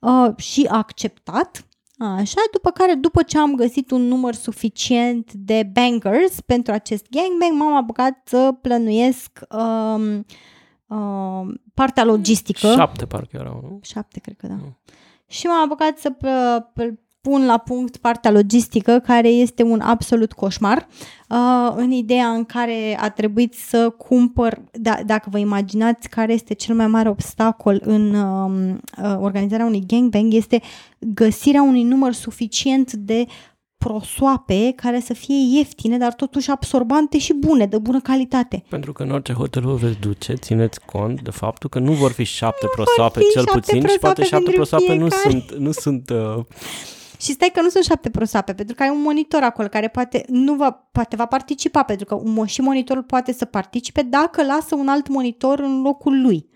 [0.00, 1.64] uh, și acceptat.
[1.98, 7.60] Așa, după care, după ce am găsit un număr suficient de bankers pentru acest gangbang,
[7.60, 10.24] m-am apucat să plănuiesc um,
[10.96, 12.66] um, partea logistică.
[12.66, 13.78] Șapte parcă erau, nu?
[13.82, 14.54] Șapte, cred că da.
[14.54, 14.76] Nu.
[15.26, 20.32] Și m-am apucat să p- p- pun la punct partea logistică, care este un absolut
[20.32, 20.86] coșmar,
[21.28, 26.54] uh, în ideea în care a trebuit să cumpăr, da, dacă vă imaginați care este
[26.54, 30.62] cel mai mare obstacol în um, uh, organizarea unui gangbang, este
[30.98, 33.26] găsirea unui număr suficient de
[33.76, 38.64] prosoape care să fie ieftine, dar totuși absorbante și bune, de bună calitate.
[38.68, 42.12] Pentru că în orice hotel vă veți duce, țineți cont de faptul că nu vor
[42.12, 45.44] fi șapte prosoape fi cel șapte puțin și poate prosoape șapte pentru prosoape nu fiecare.
[45.48, 46.44] sunt, nu sunt uh,
[47.24, 50.24] Și stai că nu sunt șapte prosoape, pentru că ai un monitor acolo care poate
[50.28, 54.44] nu va, poate va participa, pentru că un, mo- și monitorul poate să participe dacă
[54.44, 56.48] lasă un alt monitor în locul lui.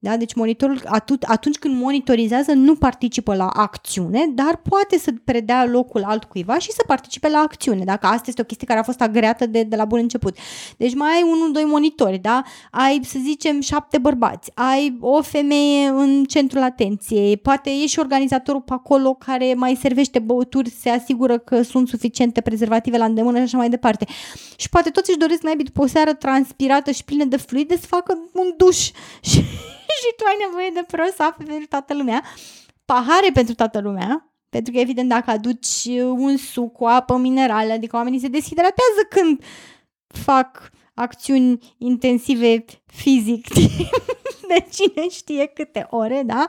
[0.00, 0.16] Da?
[0.16, 6.04] Deci monitorul atut, atunci când monitorizează nu participă la acțiune, dar poate să predea locul
[6.04, 9.46] altcuiva și să participe la acțiune, dacă asta este o chestie care a fost agreată
[9.46, 10.36] de, de la bun început.
[10.76, 12.42] Deci mai ai unul, doi monitori, da?
[12.70, 18.60] ai să zicem șapte bărbați, ai o femeie în centrul atenției, poate e și organizatorul
[18.60, 23.42] pe acolo care mai servește băuturi, se asigură că sunt suficiente prezervative la îndemână și
[23.42, 24.06] așa mai departe.
[24.56, 27.86] Și poate toți își doresc naibii după o seară transpirată și plină de fluide să
[27.86, 29.44] facă un duș și,
[30.02, 32.22] și tu ai nevoie de prosoape pentru toată lumea.
[32.84, 37.96] pahare pentru toată lumea, pentru că, evident, dacă aduci un suc cu apă minerală, adică
[37.96, 39.42] oamenii se deshidratează când
[40.06, 43.48] fac acțiuni intensive fizic
[44.50, 46.46] de cine știe câte ore, da?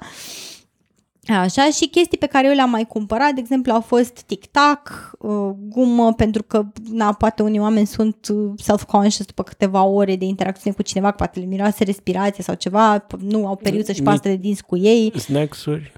[1.37, 5.49] Așa, și chestii pe care eu le-am mai cumpărat, de exemplu, au fost tic-tac, uh,
[5.69, 10.75] gumă, pentru că, na, poate unii oameni sunt uh, self-conscious după câteva ore de interacțiune
[10.75, 14.63] cu cineva, poate le miroase respirație sau ceva, nu au periuță și pastă de dinți
[14.63, 15.11] cu ei.
[15.15, 15.91] Snacks-uri.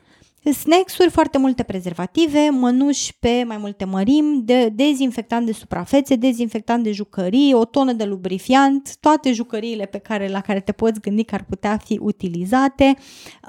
[0.50, 6.92] Snacks-uri, foarte multe prezervative, mănuși pe mai multe mărimi, de, dezinfectant de suprafețe, dezinfectant de
[6.92, 11.36] jucării, o tonă de lubrifiant, toate jucăriile pe care, la care te poți gândi că
[11.36, 12.96] ar putea fi utilizate.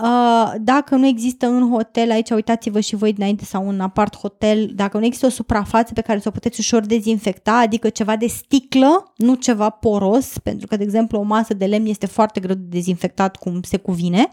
[0.03, 4.71] Uh, dacă nu există în hotel, aici uitați-vă și voi dinainte sau în apart hotel,
[4.75, 8.27] dacă nu există o suprafață pe care să o puteți ușor dezinfecta, adică ceva de
[8.27, 12.55] sticlă, nu ceva poros, pentru că, de exemplu, o masă de lemn este foarte greu
[12.55, 14.31] de dezinfectat cum se cuvine.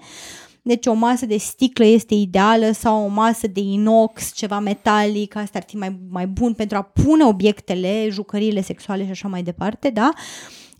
[0.69, 5.57] Deci o masă de sticlă este ideală sau o masă de inox, ceva metalic, asta
[5.57, 9.89] ar fi mai, mai bun pentru a pune obiectele, jucăriile sexuale și așa mai departe,
[9.89, 10.11] da?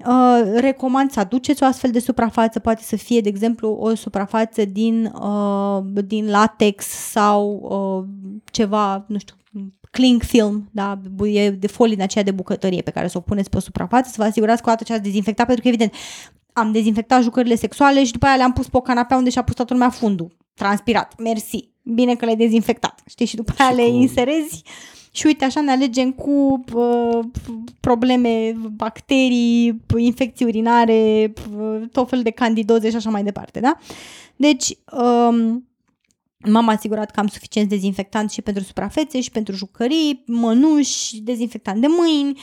[0.06, 4.66] Uh, recomand să aduceți o astfel de suprafață, poate să fie, de exemplu, o suprafață
[4.66, 9.36] din, uh, din latex sau uh, ceva, nu știu,
[9.90, 13.50] cling film, da, e de folie din aceea de bucătărie pe care să o puneți
[13.50, 15.94] pe o suprafață, să vă asigurați că o dată ce ați dezinfectat, pentru că evident
[16.54, 19.56] am dezinfectat jucările sexuale și după aia le-am pus pe o canapea unde și-a pus
[19.56, 20.38] toată lumea fundul.
[20.54, 21.20] Transpirat.
[21.20, 21.70] Mersi.
[21.84, 23.02] Bine că le-ai dezinfectat.
[23.06, 23.26] Știi?
[23.26, 23.96] Și după aia și le cu...
[23.96, 24.64] inserezi
[25.12, 27.20] și uite, așa ne alegem cu uh,
[27.80, 33.78] probleme, bacterii, infecții urinare, uh, tot fel de candidoze și așa mai departe, da?
[34.36, 35.69] Deci, um,
[36.48, 41.88] m-am asigurat că am suficient dezinfectant și pentru suprafețe și pentru jucării, mănuși, dezinfectant de
[41.88, 42.42] mâini, uh,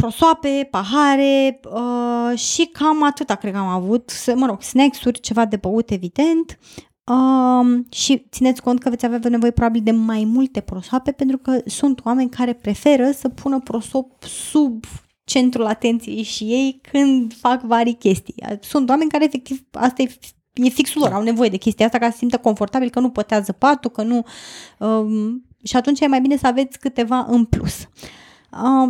[0.00, 5.56] prosoape, pahare uh, și cam atâta cred că am avut, mă rog, snacks-uri, ceva de
[5.56, 6.58] băut evident
[7.04, 11.60] uh, și țineți cont că veți avea nevoie probabil de mai multe prosoape pentru că
[11.66, 14.84] sunt oameni care preferă să pună prosop sub
[15.24, 18.34] centrul atenției și ei când fac vari chestii.
[18.60, 20.10] Sunt oameni care efectiv, asta e
[20.52, 23.10] e fixul lor, au nevoie de chestia asta ca să se simtă confortabil, că nu
[23.10, 24.24] pătează patul, că nu...
[24.78, 27.88] Um, și atunci e mai bine să aveți câteva în plus.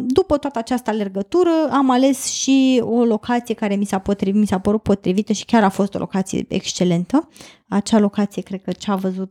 [0.00, 4.58] După toată această alergătură am ales și o locație care mi s-a, potrivit, mi s-a
[4.58, 7.28] părut potrivită și chiar a fost o locație excelentă.
[7.68, 9.30] Acea locație cred că ce-a văzut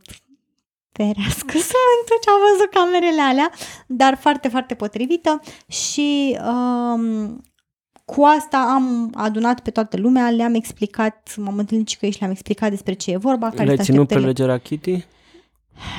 [0.92, 3.50] ferească sfântul ce-a văzut camerele alea,
[3.86, 7.40] dar foarte, foarte potrivită și um,
[8.14, 12.18] cu asta am adunat pe toată lumea, le-am explicat, m-am întâlnit și cu ei și
[12.18, 13.52] le-am explicat despre ce e vorba.
[13.56, 15.04] Le-ai ținut prelegerea Kitty?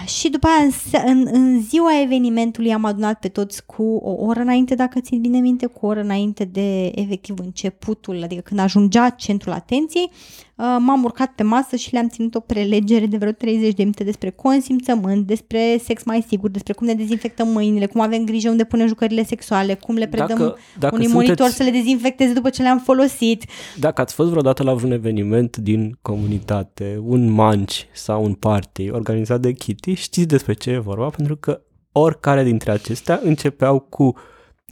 [0.05, 0.67] Și după aia,
[1.05, 5.21] în, în, în ziua evenimentului, am adunat pe toți cu o oră înainte, dacă țin
[5.21, 10.50] bine minte, cu o oră înainte de efectiv începutul, adică când ajungea centrul atenției, Uh,
[10.79, 14.29] m-am urcat pe masă și le-am ținut o prelegere de vreo 30 de minute despre
[14.29, 18.87] consimțământ, despre sex mai sigur, despre cum ne dezinfectăm mâinile, cum avem grijă unde punem
[18.87, 22.61] jucările sexuale, cum le predăm dacă, dacă unui sunteți, monitor să le dezinfecteze după ce
[22.61, 23.45] le-am folosit.
[23.79, 29.39] Dacă ați fost vreodată la un eveniment din comunitate, un manci sau un party organizat
[29.39, 34.15] de Kitty, știți despre ce e vorba, pentru că oricare dintre acestea începeau cu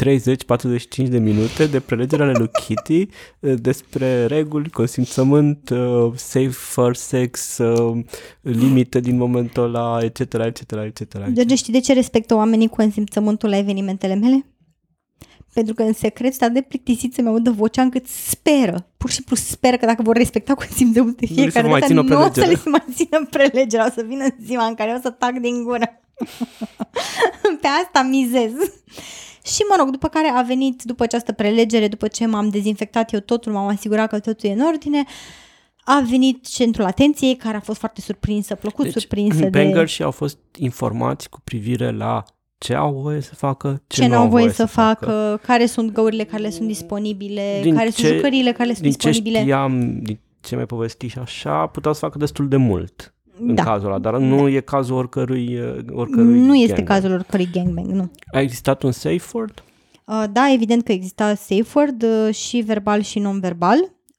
[0.04, 3.08] 30-45 de minute de prelegere ale lui Kitty
[3.40, 8.04] eh, despre reguli, consimțământ, uh, safe for sex, uh,
[8.42, 11.18] limite din momentul ăla, etc., etc., etc.
[11.32, 14.46] George, știi de ce respectă oamenii consimțământul la evenimentele mele?
[15.54, 19.36] Pentru că în secret sta de plictisit să-mi audă vocea încât speră, pur și simplu
[19.36, 23.28] speră că dacă vor respecta consimțământul de fiecare dată, nu o să le mai țină
[23.30, 26.02] prelegerea, o să vină ziua în care o să tac din gură.
[27.62, 28.52] Pe asta mizez.
[29.50, 33.20] Și mă rog, după care a venit, după această prelegere, după ce m-am dezinfectat eu
[33.20, 35.04] totul, m-am asigurat că totul e în ordine,
[35.84, 39.86] a venit centrul atenției, care a fost foarte surprinsă, plăcut deci, surprinsă de...
[39.86, 42.24] și au fost informați cu privire la
[42.58, 45.40] ce au voie să facă, ce, ce nu au voie, voie să, să facă, facă,
[45.46, 48.84] care sunt găurile care le sunt disponibile, din care ce, sunt jucăriile care le sunt
[48.84, 49.38] din disponibile.
[49.38, 53.56] Ce știam, din ce mai povesti și așa, puteau să facă destul de mult în
[53.56, 53.64] da.
[53.64, 54.50] cazul ăla, dar nu da.
[54.50, 55.60] e cazul oricărui,
[55.92, 58.12] oricărui Nu este cazul oricărui gangbang, nu.
[58.32, 59.64] A existat un safe word?
[60.06, 63.78] Uh, da, evident că exista safe word uh, și verbal și non-verbal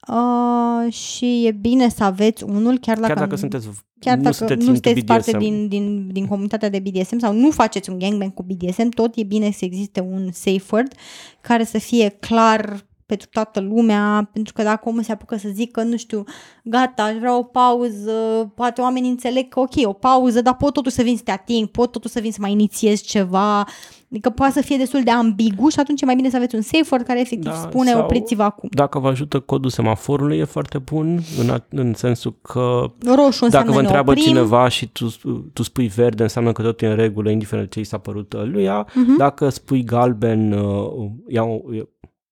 [0.08, 4.34] uh, și e bine să aveți unul chiar dacă, chiar dacă sunteți chiar nu dacă
[4.34, 8.34] sunteți, nu sunteți parte din, din, din comunitatea de BDSM sau nu faceți un gangbang
[8.34, 10.92] cu BDSM, tot e bine să existe un safe word
[11.40, 15.82] care să fie clar pentru toată lumea, pentru că dacă omul se apucă să zică,
[15.82, 16.24] nu știu,
[16.64, 18.12] gata, aș vrea o pauză,
[18.54, 21.68] poate oamenii înțeleg că ok, o pauză, dar pot totuși să vin să te ating,
[21.68, 23.66] pot totuși să vin să mai inițiez ceva,
[24.10, 26.60] Adică poate să fie destul de ambigu și atunci e mai bine să aveți un
[26.60, 28.68] safe word care efectiv da, spune opriți-vă acum.
[28.72, 33.80] Dacă vă ajută codul semaforului e foarte bun în, în sensul că Roșu dacă vă
[33.80, 34.26] întreabă oprim.
[34.26, 35.06] cineva și tu,
[35.52, 38.64] tu spui verde înseamnă că totul e în regulă indiferent ce i s-a părut lui
[38.64, 38.86] ea.
[38.86, 39.16] Uh-huh.
[39.18, 41.70] Dacă spui galben uh, iau,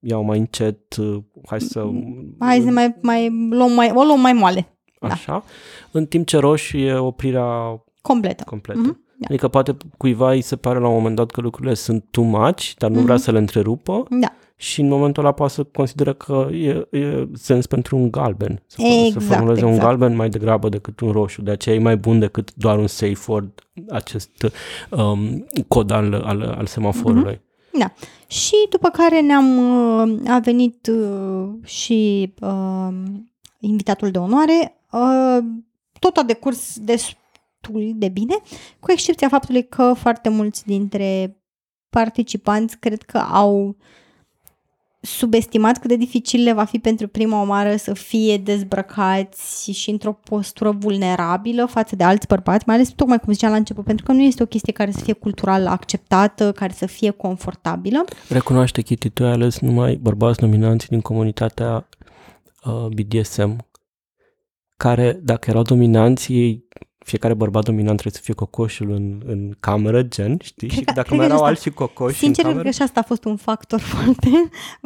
[0.00, 1.90] iau mai încet, uh, hai să...
[2.38, 4.78] Hai să mai, mai luăm mai, o luăm mai moale.
[5.00, 5.08] Da.
[5.08, 5.32] Așa.
[5.32, 5.42] Da.
[5.90, 8.44] În timp ce roșu e oprirea completă.
[8.46, 8.80] completă.
[8.80, 9.06] Uh-huh.
[9.18, 9.26] Da.
[9.28, 12.72] Adică poate cuiva îi se pare la un moment dat că lucrurile sunt too much,
[12.76, 13.04] dar nu mm-hmm.
[13.04, 14.06] vrea să le întrerupă.
[14.10, 14.32] Da.
[14.56, 18.62] Și în momentul ăla poate să consideră că e, e sens pentru un galben.
[18.66, 19.76] Să, exact, să formuleze exact.
[19.76, 21.42] un galben mai degrabă decât un roșu.
[21.42, 24.52] De aceea e mai bun decât doar un safe word, acest
[24.90, 27.34] um, cod al, al, al semaforului.
[27.34, 27.47] Mm-hmm.
[27.78, 27.92] Da.
[28.26, 32.88] Și după care ne-am uh, a venit uh, și uh,
[33.60, 34.80] invitatul de onoare.
[34.92, 35.38] Uh,
[35.98, 37.08] tot a decurs des,
[37.60, 38.34] destul de bine,
[38.80, 41.36] cu excepția faptului că foarte mulți dintre
[41.90, 43.76] participanți cred că au
[45.00, 50.12] subestimat cât de dificil le va fi pentru prima oară să fie dezbrăcați și într-o
[50.12, 54.12] postură vulnerabilă față de alți bărbați, mai ales tocmai cum ziceam la început, pentru că
[54.12, 58.04] nu este o chestie care să fie cultural acceptată, care să fie confortabilă.
[58.28, 61.88] Recunoaște, Kitty, tu ai ales numai bărbați nominanți din comunitatea
[62.64, 63.66] uh, BDSM,
[64.76, 66.64] care, dacă erau dominanți, ei
[67.08, 70.68] fiecare bărbat dominant trebuie să fie cocoșul în, în cameră, gen, știi?
[70.68, 72.68] Cred și dacă mai erau alții cocoși Sincer, în cameră...
[72.68, 74.30] că și asta a fost un factor foarte,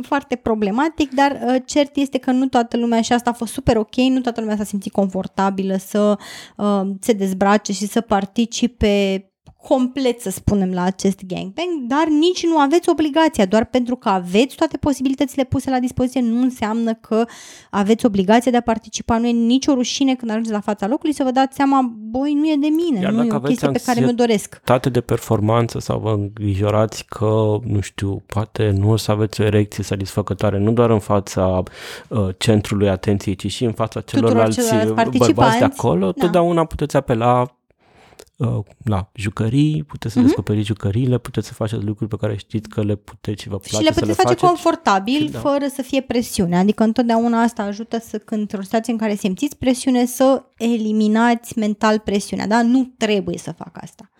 [0.02, 3.76] foarte problematic, dar uh, cert este că nu toată lumea, și asta a fost super
[3.76, 6.18] ok, nu toată lumea s-a simțit confortabilă să
[6.56, 9.26] uh, se dezbrace și să participe
[9.62, 14.56] complet, să spunem, la acest gangbang, dar nici nu aveți obligația, doar pentru că aveți
[14.56, 17.24] toate posibilitățile puse la dispoziție, nu înseamnă că
[17.70, 21.24] aveți obligația de a participa, nu e nicio rușine când ajungeți la fața locului să
[21.24, 24.00] vă dați seama, boi, nu e de mine, Iar nu e o chestie pe care
[24.00, 24.60] mi-o doresc.
[24.64, 29.44] Tate de performanță sau vă îngrijorați că, nu știu, poate nu o să aveți o
[29.44, 31.62] erecție satisfăcătoare, nu doar în fața
[32.08, 34.60] uh, centrului atenției, ci și în fața celorlalți
[35.18, 36.12] bărbați de acolo, da.
[36.24, 37.61] totdeauna puteți apela Uh,
[38.84, 40.22] la jucării, puteți să uh-huh.
[40.22, 43.76] descoperiți jucăriile, puteți să faceți lucruri pe care știți că le puteți și vă place
[43.76, 44.44] Și le puteți să le face faceți.
[44.46, 45.38] confortabil, da.
[45.38, 46.58] fără să fie presiune.
[46.58, 51.98] Adică întotdeauna asta ajută să, când într-o situație în care simțiți presiune, să eliminați mental
[51.98, 52.46] presiunea.
[52.46, 52.62] Da?
[52.62, 54.10] Nu trebuie să fac asta.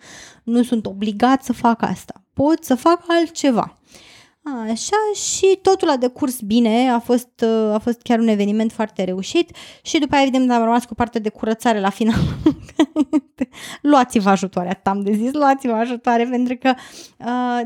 [0.43, 2.23] Nu sunt obligat să fac asta.
[2.33, 3.77] Pot să fac altceva.
[4.43, 9.55] Așa și totul a decurs bine, a fost, a fost chiar un eveniment foarte reușit
[9.81, 12.19] și după aia evident am rămas cu partea de curățare la final.
[13.81, 16.73] luați-vă ajutoare, atât am de zis, luați-vă ajutoare pentru că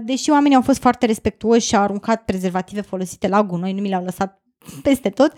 [0.04, 3.90] deși oamenii au fost foarte respectuoși și au aruncat prezervative folosite la gunoi, nu mi
[3.90, 4.42] le-au lăsat
[4.82, 5.34] peste tot,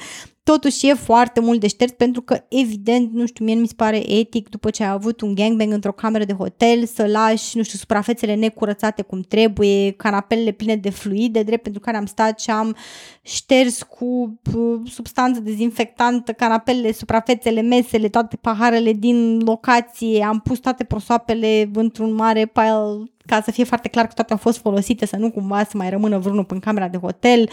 [0.51, 3.73] totuși e foarte mult de șters pentru că evident, nu știu, mie nu mi se
[3.75, 7.63] pare etic după ce ai avut un gangbang într-o cameră de hotel să lași, nu
[7.63, 12.49] știu, suprafețele necurățate cum trebuie, canapelele pline de fluide, drept pentru care am stat și
[12.49, 12.75] am
[13.21, 14.39] șters cu
[14.85, 22.45] substanță dezinfectantă canapelele, suprafețele, mesele, toate paharele din locație, am pus toate prosoapele într-un mare
[22.45, 25.77] pile ca să fie foarte clar că toate au fost folosite, să nu cumva să
[25.77, 27.49] mai rămână vreunul în camera de hotel.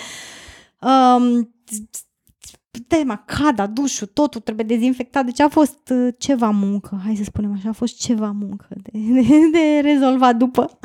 [0.81, 1.55] Um,
[2.89, 7.53] tema, cada, dușul, totul trebuie dezinfectat, deci a fost uh, ceva muncă, hai să spunem
[7.53, 10.79] așa, a fost ceva muncă de, de, de rezolvat după.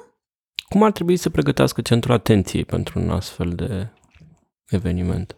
[0.68, 3.92] Cum ar trebui să pregătească centrul atenției pentru un astfel de
[4.68, 5.36] eveniment?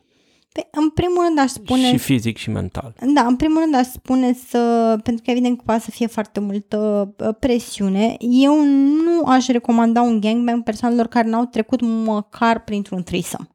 [0.53, 1.89] Pe, în primul rând aș spune...
[1.89, 2.95] Și fizic și mental.
[3.15, 4.59] Da, în primul rând aș spune să...
[5.03, 8.17] Pentru că evident că poate să fie foarte multă uh, presiune.
[8.19, 8.65] Eu
[9.05, 13.49] nu aș recomanda un gangbang persoanelor care n-au trecut măcar printr-un threesome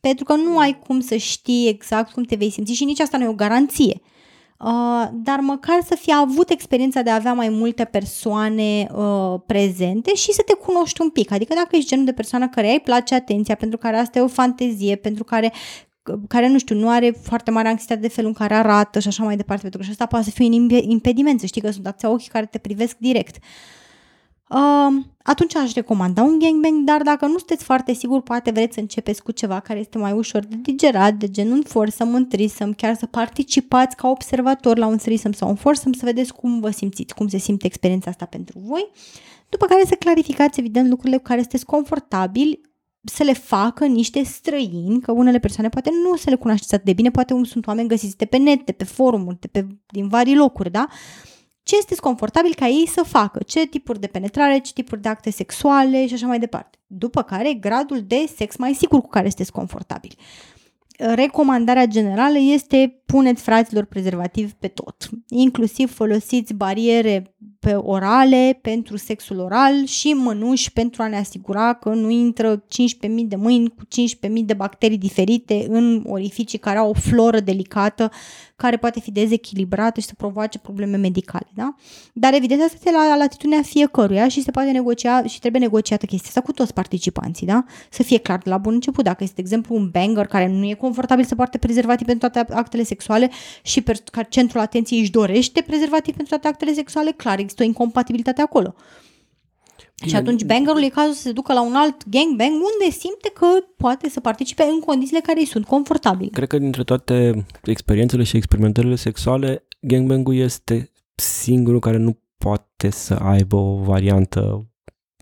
[0.00, 3.18] pentru că nu ai cum să știi exact cum te vei simți și nici asta
[3.18, 4.00] nu e o garanție.
[4.64, 10.14] Uh, dar măcar să fi avut experiența de a avea mai multe persoane uh, prezente
[10.14, 11.32] și să te cunoști un pic.
[11.32, 14.28] Adică dacă ești genul de persoană care ai place atenția, pentru care asta e o
[14.28, 15.52] fantezie, pentru care
[16.28, 19.24] care, nu știu, nu are foarte mare anxietate de felul în care arată și așa
[19.24, 21.86] mai departe, pentru că și asta poate să fie un impediment, să știi că sunt
[21.86, 23.36] atâția ochi care te privesc direct.
[23.36, 23.42] Uh,
[24.50, 28.80] Uh, atunci aș recomanda un gangbang, dar dacă nu sunteți foarte siguri, poate vreți să
[28.80, 32.94] începeți cu ceva care este mai ușor de digerat, de genul foursome, un threesome, chiar
[32.94, 37.14] să participați ca observator la un threesome sau un foursome, să vedeți cum vă simțiți,
[37.14, 38.90] cum se simte experiența asta pentru voi,
[39.48, 42.60] după care să clarificați evident lucrurile cu care sunteți confortabili,
[43.04, 46.92] să le facă niște străini, că unele persoane poate nu se le cunoașteți atât de
[46.92, 50.36] bine, poate sunt oameni găsiți de pe net, de pe forumuri, de pe, din vari
[50.36, 50.86] locuri, da?
[51.70, 55.30] Ce este confortabil ca ei să facă, ce tipuri de penetrare, ce tipuri de acte
[55.30, 56.78] sexuale și așa mai departe.
[56.86, 60.16] După care, gradul de sex mai sigur cu care sunteți confortabili
[61.00, 69.38] recomandarea generală este puneți fraților prezervativ pe tot, inclusiv folosiți bariere pe orale pentru sexul
[69.38, 72.64] oral și mănuși pentru a ne asigura că nu intră 15.000
[73.26, 78.10] de mâini cu 15.000 de bacterii diferite în orificii care au o floră delicată
[78.56, 81.46] care poate fi dezechilibrată și să provoace probleme medicale.
[81.54, 81.74] Da?
[82.12, 86.28] Dar evident asta este la latitudinea fiecăruia și se poate negocia și trebuie negociată chestia
[86.28, 87.46] asta cu toți participanții.
[87.46, 87.64] Da?
[87.90, 89.04] Să fie clar de la bun început.
[89.04, 92.52] Dacă este, de exemplu, un banger care nu e confortabil să poarte prezervativ pentru toate
[92.52, 93.30] actele sexuale
[93.62, 98.40] și per- centrul atenției își dorește prezervativ pentru toate actele sexuale, clar, există o incompatibilitate
[98.42, 98.74] acolo.
[100.06, 103.46] Și atunci bangerul e cazul să se ducă la un alt gangbang unde simte că
[103.76, 106.30] poate să participe în condițiile care îi sunt confortabile.
[106.30, 113.14] Cred că dintre toate experiențele și experimentările sexuale, gangbang-ul este singurul care nu poate să
[113.14, 114.66] aibă o variantă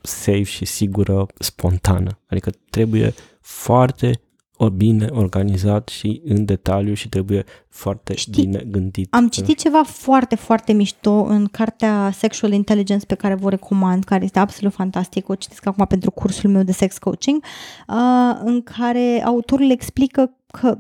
[0.02, 2.18] safe și sigură, spontană.
[2.26, 4.27] Adică trebuie foarte o
[4.66, 9.14] bine organizat și în detaliu și trebuie foarte Știi, bine gândit.
[9.14, 14.24] Am citit ceva foarte, foarte mișto în cartea Sexual Intelligence pe care vă recomand, care
[14.24, 17.44] este absolut fantastic, o citesc acum pentru cursul meu de sex coaching,
[17.88, 20.78] uh, în care autorul explică că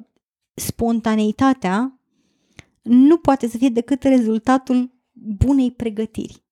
[0.54, 2.00] spontaneitatea
[2.82, 6.46] nu poate să fie decât rezultatul bunei pregătiri.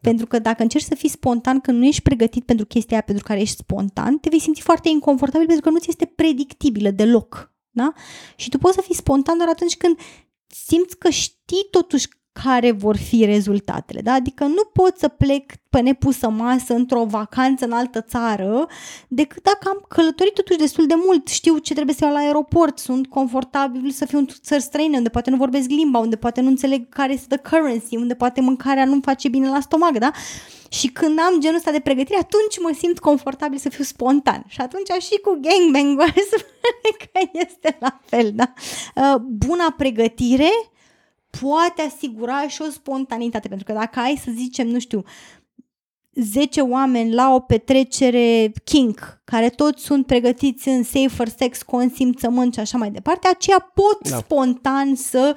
[0.00, 3.24] Pentru că dacă încerci să fii spontan când nu ești pregătit pentru chestia aia pentru
[3.24, 7.52] care ești spontan, te vei simți foarte inconfortabil pentru că nu ți este predictibilă deloc.
[7.70, 7.92] Da?
[8.36, 9.98] Și tu poți să fii spontan doar atunci când
[10.46, 12.08] simți că știi totuși
[12.44, 14.00] care vor fi rezultatele.
[14.00, 14.12] Da?
[14.12, 18.66] Adică nu pot să plec pe nepusă masă într-o vacanță în altă țară
[19.08, 22.78] decât dacă am călătorit totuși destul de mult, știu ce trebuie să iau la aeroport,
[22.78, 26.48] sunt confortabil să fiu în țări străine unde poate nu vorbesc limba, unde poate nu
[26.48, 30.10] înțeleg care este the currency, unde poate mâncarea nu-mi face bine la stomac, da?
[30.68, 34.44] Și când am genul ăsta de pregătire, atunci mă simt confortabil să fiu spontan.
[34.46, 38.52] Și atunci și cu gangbang spune că este la fel, da?
[38.94, 40.50] Uh, buna pregătire
[41.40, 45.04] poate asigura și o spontanitate, pentru că dacă ai, să zicem, nu știu,
[46.14, 52.60] 10 oameni la o petrecere kink, care toți sunt pregătiți în safer sex, consimțământ și
[52.60, 54.16] așa mai departe, aceia pot da.
[54.16, 55.36] spontan să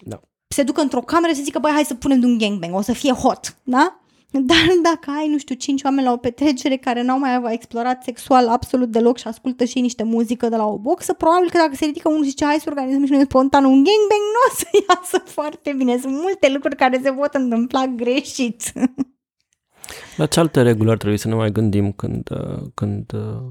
[0.00, 0.20] da.
[0.48, 2.80] se ducă într-o cameră și să zică, băi, hai să punem de un gangbang, o
[2.80, 4.00] să fie hot, da?
[4.50, 8.48] Dar dacă ai, nu știu, cinci oameni la o petrecere care n-au mai explorat sexual
[8.48, 11.84] absolut deloc și ascultă și niște muzică de la o boxă, probabil că dacă se
[11.84, 14.66] ridică unul și zice hai să organizăm și noi spontan un gangbang, nu o să
[14.88, 15.98] iasă foarte bine.
[15.98, 18.62] Sunt multe lucruri care se pot întâmpla greșit.
[20.16, 23.42] La ce alte reguli ar trebui să ne mai gândim când, uh, când uh,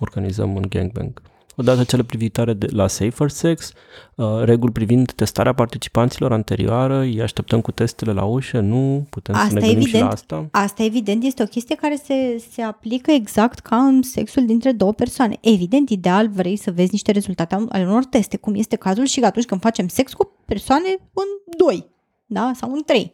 [0.00, 1.22] organizăm un gangbang?
[1.58, 3.72] Odată cele privitoare de, la Safer Sex,
[4.14, 9.06] uh, reguli privind testarea participanților anterioară, îi așteptăm cu testele la ușă, nu?
[9.10, 10.48] Putem asta să ne gândim evident, și la asta?
[10.50, 14.92] Asta evident este o chestie care se, se aplică exact ca în sexul dintre două
[14.92, 15.38] persoane.
[15.40, 19.46] Evident, ideal vrei să vezi niște rezultate ale unor teste, cum este cazul și atunci
[19.46, 21.86] când facem sex cu persoane în doi,
[22.26, 22.52] da?
[22.54, 23.12] Sau în trei.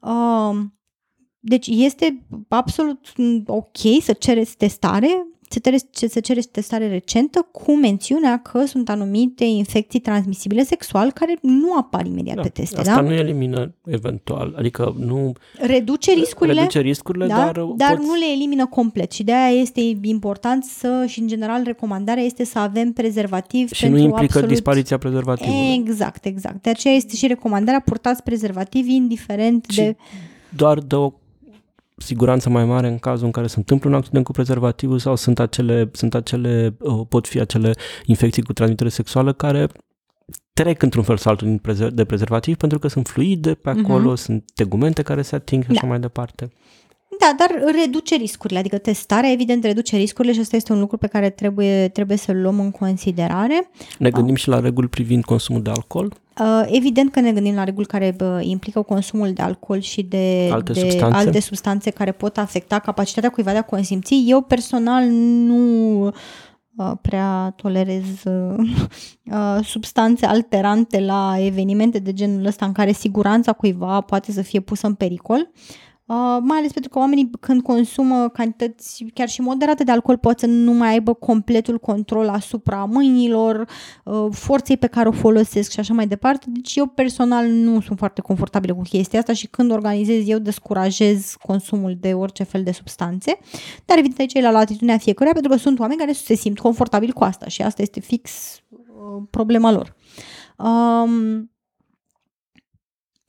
[0.00, 0.60] Uh,
[1.40, 3.12] deci este absolut
[3.46, 9.44] ok să cereți testare, se, tere, se cere testare recentă cu mențiunea că sunt anumite
[9.44, 12.78] infecții transmisibile sexual care nu apar imediat da, pe teste.
[12.78, 13.00] Asta da?
[13.00, 15.32] nu elimină eventual, adică nu...
[15.58, 17.34] Reduce riscurile, reduce riscurile da?
[17.34, 18.06] dar, dar poți...
[18.06, 22.44] nu le elimină complet și de aia este important să, și în general recomandarea este
[22.44, 24.48] să avem prezervativ și pentru nu implică absolut...
[24.48, 25.74] dispariția prezervativului.
[25.74, 26.62] Exact, exact.
[26.62, 29.96] De aceea este și recomandarea purtați prezervativ indiferent și de...
[30.56, 31.12] doar dă o
[32.02, 35.38] siguranță mai mare în cazul în care se întâmplă un accident cu prezervativul sau sunt
[35.38, 37.72] acele, sunt acele uh, pot fi acele
[38.04, 39.68] infecții cu transmitere sexuală care
[40.52, 41.60] trec într-un fel sau altul
[41.92, 43.84] de prezervativ pentru că sunt fluide pe mhm.
[43.84, 44.20] acolo, uh-huh.
[44.20, 45.74] sunt tegumente care se ating și da.
[45.74, 46.52] așa mai departe.
[47.18, 51.06] Da, dar reduce riscurile, adică testarea evident reduce riscurile și asta este un lucru pe
[51.06, 53.70] care trebuie, trebuie să-l luăm în considerare.
[53.98, 54.40] Ne gândim uh.
[54.40, 56.14] și la reguli privind consumul de alcool?
[56.40, 60.48] Uh, evident că ne gândim la reguli care uh, implică consumul de alcool și de
[60.52, 61.16] alte, de substanțe?
[61.16, 64.24] alte substanțe care pot afecta capacitatea cuiva de a consimți.
[64.26, 72.72] Eu personal nu uh, prea tolerez uh, substanțe alterante la evenimente de genul ăsta în
[72.72, 75.50] care siguranța cuiva poate să fie pusă în pericol.
[76.10, 80.38] Uh, mai ales pentru că oamenii când consumă cantități chiar și moderate de alcool pot
[80.38, 83.68] să nu mai aibă completul control asupra mâinilor,
[84.04, 86.46] uh, forței pe care o folosesc și așa mai departe.
[86.48, 91.36] Deci eu personal nu sunt foarte confortabilă cu chestia asta și când organizez eu descurajez
[91.42, 93.38] consumul de orice fel de substanțe.
[93.84, 97.12] Dar evident aici e la latitudinea fiecăruia pentru că sunt oameni care se simt confortabili
[97.12, 98.30] cu asta și asta este fix
[98.68, 99.96] uh, problema lor.
[100.56, 101.49] Um,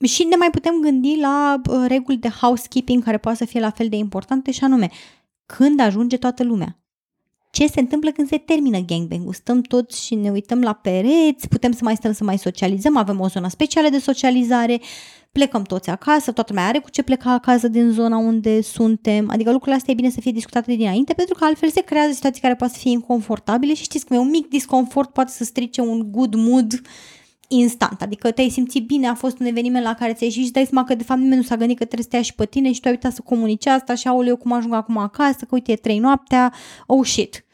[0.04, 3.70] și ne mai putem gândi la uh, reguli de housekeeping care poate să fie la
[3.70, 4.90] fel de importante și anume,
[5.46, 6.76] când ajunge toată lumea?
[7.52, 9.34] Ce se întâmplă când se termină gangbang-ul?
[9.34, 13.20] Stăm toți și ne uităm la pereți, putem să mai stăm să mai socializăm, avem
[13.20, 14.82] o zonă specială de socializare,
[15.32, 19.52] plecăm toți acasă, toată lumea are cu ce pleca acasă din zona unde suntem, adică
[19.52, 22.56] lucrurile astea e bine să fie discutate dinainte, pentru că altfel se creează situații care
[22.56, 26.12] poate să fie inconfortabile și știți cum e, un mic disconfort poate să strice un
[26.12, 26.82] good mood
[27.52, 30.68] instant, adică te-ai simțit bine, a fost un eveniment la care ți-ai ieșit și dai
[30.72, 32.46] seama că de fapt nimeni nu s-a gândit că trebuie să te ia și pe
[32.46, 35.48] tine și tu ai uitat să comunici asta și aoleu cum ajung acum acasă, că
[35.50, 36.54] uite e trei noaptea,
[36.86, 37.46] oh shit.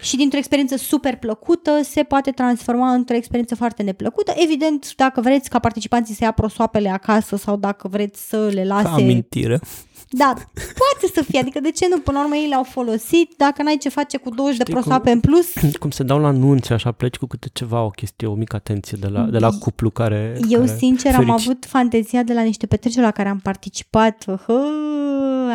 [0.00, 4.32] Și dintr-o experiență super plăcută se poate transforma într-o experiență foarte neplăcută.
[4.36, 8.82] Evident, dacă vreți ca participanții să ia prosoapele acasă sau dacă vreți să le lase...
[8.82, 9.60] Ca amintire.
[10.08, 11.98] Da, poate să fie, adică de ce nu?
[12.00, 15.10] Până la urmă ei le-au folosit, dacă n-ai ce face cu 20 Știi de prosoape
[15.10, 15.52] cum, în plus...
[15.78, 18.98] Cum se dau la anunțe, așa pleci cu câte ceva, o chestie, o mică atenție
[19.00, 20.38] de la, de la cuplu care...
[20.48, 21.28] Eu, care sincer, ferici.
[21.28, 24.62] am avut fantezia de la niște petreceri la care am participat, hă,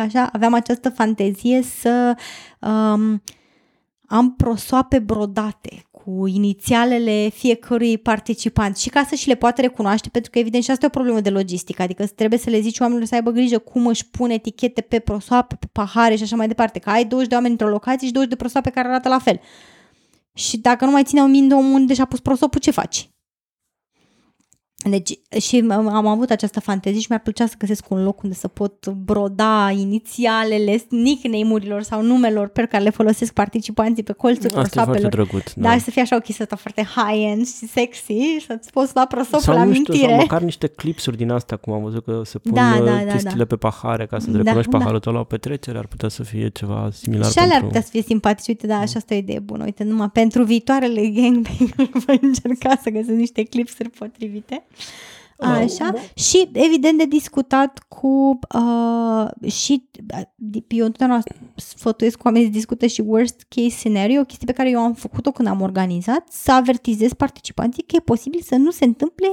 [0.04, 2.14] așa, aveam această fantezie să...
[2.60, 3.22] Um,
[4.06, 10.30] am prosoape brodate cu inițialele fiecărui participant și ca să și le poată recunoaște, pentru
[10.30, 13.06] că evident și asta e o problemă de logistică, adică trebuie să le zici oamenilor
[13.08, 16.78] să aibă grijă cum își pune etichete pe prosoape, pe pahare și așa mai departe,
[16.78, 19.40] că ai 20 de oameni într-o locație și 20 de prosoape care arată la fel.
[20.34, 23.10] Și dacă nu mai ține o minte omul unde și-a pus prosopul, ce faci?
[24.90, 28.48] Deci, și am avut această fantezie și mi-ar plăcea să găsesc un loc unde să
[28.48, 34.84] pot broda inițialele, nickname-urilor sau numelor pe care le folosesc participanții pe colțul Asta e
[34.84, 35.52] foarte drăguț.
[35.52, 35.68] Da.
[35.68, 39.54] da, să fie așa o chestie foarte high-end și sexy, să-ți poți lua prosopul sau,
[39.54, 39.96] la mintire.
[39.96, 42.84] Știu, sau măcar niște clipsuri din astea, cum am văzut că se pun da, da,
[42.84, 43.44] da, chestiile da.
[43.44, 44.78] pe pahare ca să-ți da, recunoști da.
[44.78, 47.30] paharul tău la o petrecere, ar putea să fie ceva similar.
[47.30, 47.56] Și pentru...
[47.56, 49.64] ar putea să fie simpatici, uite, da, așa asta e o idee bună.
[49.64, 54.64] Uite, numai pentru viitoarele gangbang voi încerca să găsesc niște clipsuri potrivite.
[55.38, 55.92] Așa.
[56.14, 59.88] Și, evident, de discutat cu uh, și
[60.68, 61.22] eu întotdeauna
[61.56, 64.94] sfătuiesc cu oamenii să discută și worst case scenario, o chestie pe care eu am
[64.94, 69.26] făcut-o când am organizat, să avertizez participanții că e posibil să nu se întâmple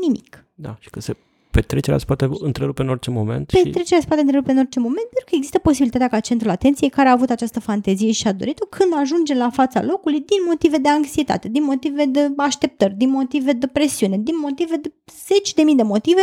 [0.00, 0.46] nimic.
[0.54, 1.16] Da, și că se
[1.50, 3.46] petrecerea se poate întrerupe în orice moment.
[3.46, 4.02] Petrecerea și...
[4.02, 7.12] se poate întrerupe în orice moment, pentru că există posibilitatea ca centrul atenției care a
[7.12, 11.48] avut această fantezie și a dorit-o când ajunge la fața locului din motive de anxietate,
[11.48, 14.92] din motive de așteptări, din motive de presiune, din motive de
[15.26, 16.22] zeci de mii de motive,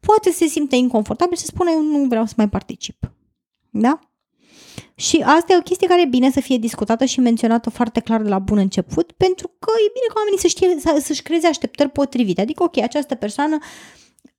[0.00, 3.12] poate se simte inconfortabil să spună eu nu vreau să mai particip.
[3.70, 3.98] Da?
[4.94, 8.22] Și asta e o chestie care e bine să fie discutată și menționată foarte clar
[8.22, 11.46] de la bun început, pentru că e bine ca oamenii să știe, să, să-și creeze
[11.46, 12.40] așteptări potrivite.
[12.40, 13.58] Adică, ok, această persoană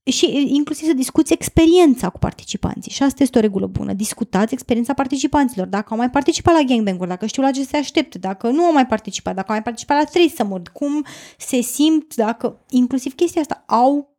[0.04, 2.92] și inclusiv să discuți experiența cu participanții.
[2.92, 3.94] Și asta este o regulă bună.
[3.94, 5.68] Discutați experiența participanților.
[5.68, 8.74] Dacă au mai participat la gangbang dacă știu la ce se așteptă, dacă nu au
[8.74, 11.06] mai participat, dacă au mai participat la trei să mord, cum
[11.38, 14.18] se simt, dacă inclusiv chestia asta au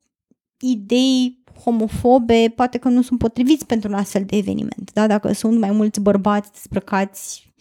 [0.60, 4.90] idei homofobe, poate că nu sunt potriviți pentru un astfel de eveniment.
[4.92, 5.06] Da?
[5.06, 7.52] Dacă sunt mai mulți bărbați dezbrăcați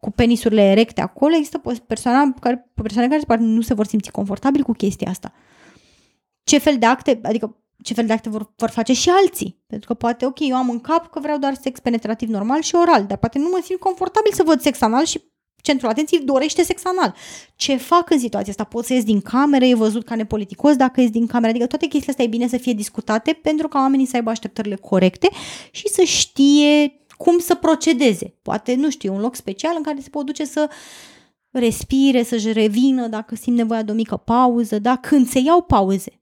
[0.00, 4.72] cu penisurile erecte acolo, există persoane care, persoane care nu se vor simți confortabil cu
[4.72, 5.32] chestia asta.
[6.44, 9.62] Ce fel de acte, adică ce fel de acte vor, vor face și alții.
[9.66, 12.74] Pentru că poate, ok, eu am în cap că vreau doar sex penetrativ normal și
[12.74, 15.20] oral, dar poate nu mă simt confortabil să văd sex anal și
[15.62, 17.14] centrul atenției dorește sex anal.
[17.56, 18.64] Ce fac în situația asta?
[18.64, 19.64] Pot să ies din cameră?
[19.64, 21.48] E văzut ca nepoliticos dacă ies din cameră?
[21.50, 24.74] Adică toate chestiile astea e bine să fie discutate pentru ca oamenii să aibă așteptările
[24.74, 25.28] corecte
[25.70, 28.34] și să știe cum să procedeze.
[28.42, 30.70] Poate, nu știu, un loc special în care se pot duce să
[31.50, 34.96] respire, să-și revină dacă simt nevoia de o mică pauză, da?
[34.96, 36.20] când se iau pauze.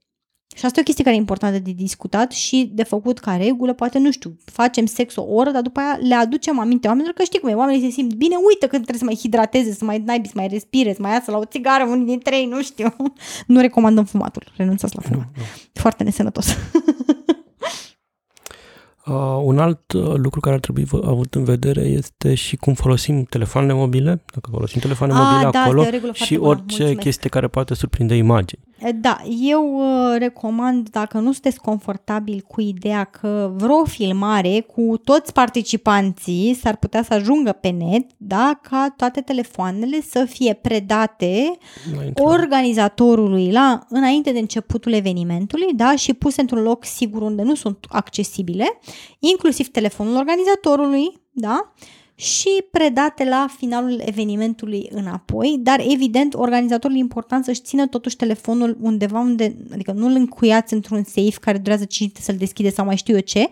[0.57, 3.72] Și asta e o chestie care e importantă de discutat și de făcut ca regulă.
[3.72, 7.22] Poate, nu știu, facem sex o oră, dar după aia le aducem aminte oamenilor că
[7.22, 10.03] știi cum e, oamenii se simt bine, uite că trebuie să mai hidrateze, să mai
[10.07, 12.94] naibi, să mai respire, să mai iasă la o țigară, unii dintre ei, nu știu.
[13.46, 15.18] Nu recomandăm fumatul, renunțați la fumat.
[15.18, 15.42] Nu, nu.
[15.72, 16.46] Foarte nesănătos.
[19.07, 23.24] Uh, un alt uh, lucru care ar trebui avut în vedere este și cum folosim
[23.24, 26.94] telefoanele mobile, dacă folosim telefoane ah, mobile da, acolo și orice bună.
[26.94, 28.62] chestie care poate surprinde imagini.
[28.91, 35.33] Da, eu uh, recomand, dacă nu sunteți confortabil cu ideea că vreo filmare cu toți
[35.33, 41.59] participanții s-ar putea să ajungă pe net, da, ca toate telefoanele să fie predate
[42.14, 47.87] organizatorului la înainte de începutul evenimentului, da, și puse într-un loc sigur unde nu sunt
[47.89, 48.78] accesibile,
[49.18, 51.72] inclusiv telefonul organizatorului, da,
[52.22, 58.76] și predate la finalul evenimentului înapoi, dar evident organizatorul e important să-și țină totuși telefonul
[58.80, 62.96] undeva unde, adică nu-l încuiați într-un safe care durează 5 minute să-l deschide sau mai
[62.96, 63.48] știu eu ce,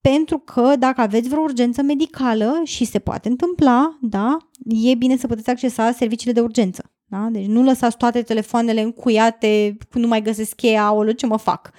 [0.00, 5.26] pentru că dacă aveți vreo urgență medicală și se poate întâmpla, da, e bine să
[5.26, 6.92] puteți accesa serviciile de urgență.
[7.04, 7.28] Da?
[7.30, 11.70] Deci nu lăsați toate telefoanele încuiate, nu mai găsesc cheia, aolo, ce mă fac.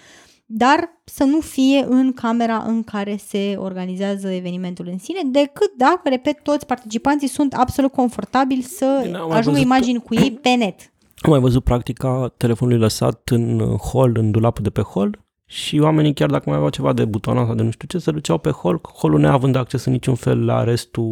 [0.52, 6.02] Dar să nu fie în camera în care se organizează evenimentul în sine, decât dacă,
[6.10, 10.32] repet, toți participanții sunt absolut confortabili să Bine, am mai ajungă văzut- imagini cu ei
[10.32, 10.91] pe net.
[11.22, 15.80] Am mai văzut practica telefonului lăsat în uh, hol, în dulapul de pe hol și
[15.80, 18.38] oamenii, chiar dacă mai aveau ceva de butonat sau de nu știu ce, se duceau
[18.38, 21.04] pe hol, holul neavând acces în niciun fel la restul,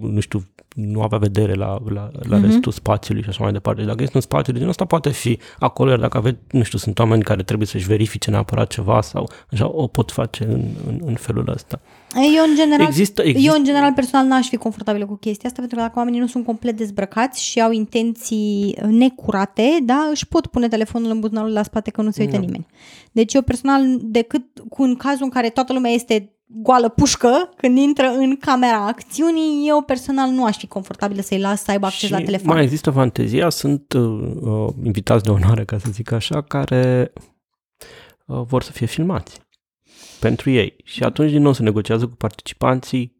[0.00, 0.42] nu știu,
[0.86, 2.44] nu avea vedere la, la, la Mhm.
[2.46, 3.82] restul spațiului și așa mai departe.
[3.82, 6.78] Dacă este un spațiu de genul ăsta, poate fi acolo, iar dacă aveți, nu știu,
[6.78, 11.00] sunt oameni care trebuie să-și verifice neapărat ceva sau așa, o pot face în, în,
[11.04, 11.80] în felul ăsta.
[12.36, 15.58] Eu, în general, Există, există, Eu, în general, personal, n-aș fi confortabilă cu chestia asta,
[15.60, 20.46] pentru că dacă oamenii nu sunt complet dezbrăcați și au intenții necurate, da, își pot
[20.46, 22.40] pune telefonul în buzunarul la spate că nu se uită Da.
[22.40, 22.66] nimeni.
[23.12, 27.78] Deci eu, personal, decât cu în cazul în care toată lumea este goală pușcă când
[27.78, 32.00] intră în camera acțiunii, eu personal nu aș fi confortabilă să-i las să aibă acces
[32.08, 32.54] și la telefon.
[32.54, 37.12] mai există fantezia, sunt uh, uh, invitați de onoare, ca să zic așa, care
[38.26, 39.40] uh, vor să fie filmați
[40.20, 40.76] pentru ei.
[40.84, 43.17] Și atunci din nou se negociază cu participanții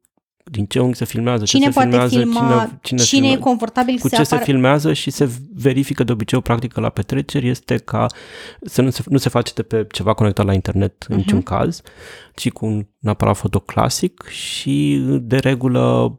[0.51, 3.21] din ce unghi se filmează, Cine ce se poate filmează, filma, cine, cine, cine e
[3.21, 4.51] filmează, confortabil cu să ce se apară...
[4.51, 8.07] filmează și se verifică de obicei o practică la petreceri este ca
[8.63, 11.25] să nu se, nu se face de pe ceva conectat la internet în Mhm.
[11.25, 11.81] niciun caz,
[12.35, 16.19] ci cu un aparat foto clasic și de regulă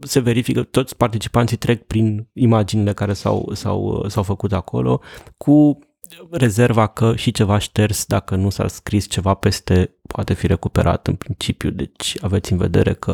[0.00, 5.00] se verifică, toți participanții trec prin imaginile care s-au, s-au, s-au făcut acolo
[5.36, 5.78] cu
[6.30, 11.14] rezerva că și ceva șters dacă nu s-a scris ceva peste poate fi recuperat în
[11.14, 13.12] principiu, deci aveți în vedere că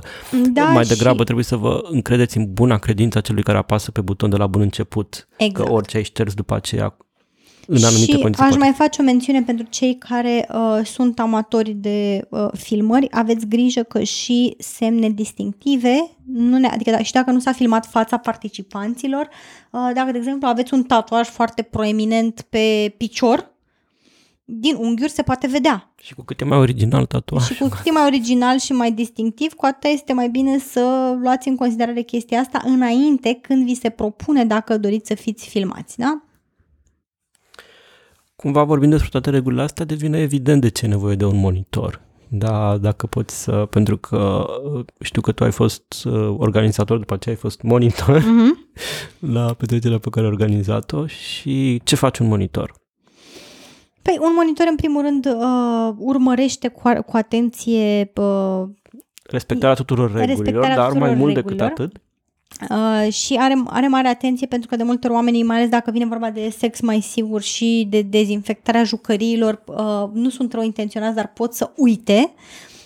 [0.52, 3.90] da, mai și- degrabă trebuie să vă încredeți în buna credință a celui care apasă
[3.90, 5.68] pe buton de la bun început, exact.
[5.68, 6.96] că orice ai șters după aceea
[7.66, 11.20] în anumite și condiții aș poate- mai face o mențiune pentru cei care uh, sunt
[11.20, 13.08] amatori de uh, filmări.
[13.10, 17.86] Aveți grijă că și semne distinctive, nu ne, adică da, și dacă nu s-a filmat
[17.86, 19.28] fața participanților,
[19.70, 23.52] uh, dacă, de exemplu, aveți un tatuaj foarte proeminent pe picior,
[24.44, 25.92] din unghiuri se poate vedea.
[26.00, 27.44] Și cu cât e mai original tatuaj.
[27.44, 31.14] Și cu cât e mai original și mai distinctiv, cu atât este mai bine să
[31.22, 35.98] luați în considerare chestia asta înainte când vi se propune dacă doriți să fiți filmați,
[35.98, 36.22] da?
[38.44, 42.00] Cumva vorbind despre toate regulile astea, devine evident de ce e nevoie de un monitor.
[42.28, 43.52] Da, dacă poți să...
[43.70, 48.20] Pentru că uh, știu că tu ai fost uh, organizator, după aceea ai fost monitor
[48.20, 48.74] Mm-hmm.
[49.36, 52.74] la petrecerea pe care ai organizat-o și ce face un monitor?
[54.02, 58.62] Păi, un monitor, în primul rând, uh, urmărește cu, a- cu atenție uh,
[59.30, 61.68] Respectarea tuturor regulilor, Respectarea dar tuturor mai mult regulilor.
[61.68, 62.02] decât atât,
[62.70, 65.90] uh, și are, are mare atenție pentru că de multe ori oamenii, mai ales dacă
[65.90, 71.14] vine vorba de sex mai sigur și de dezinfectarea jucăriilor, uh, nu sunt rău intenționați,
[71.14, 72.34] dar pot să uite.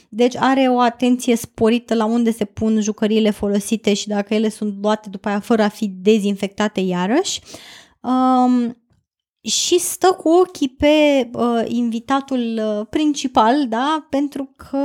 [0.09, 4.75] Deci are o atenție sporită la unde se pun jucăriile folosite și dacă ele sunt
[4.83, 7.41] luate după aia fără a fi dezinfectate iarăși.
[8.01, 8.77] Um,
[9.41, 14.79] și stă cu ochii pe uh, invitatul uh, principal, da, pentru că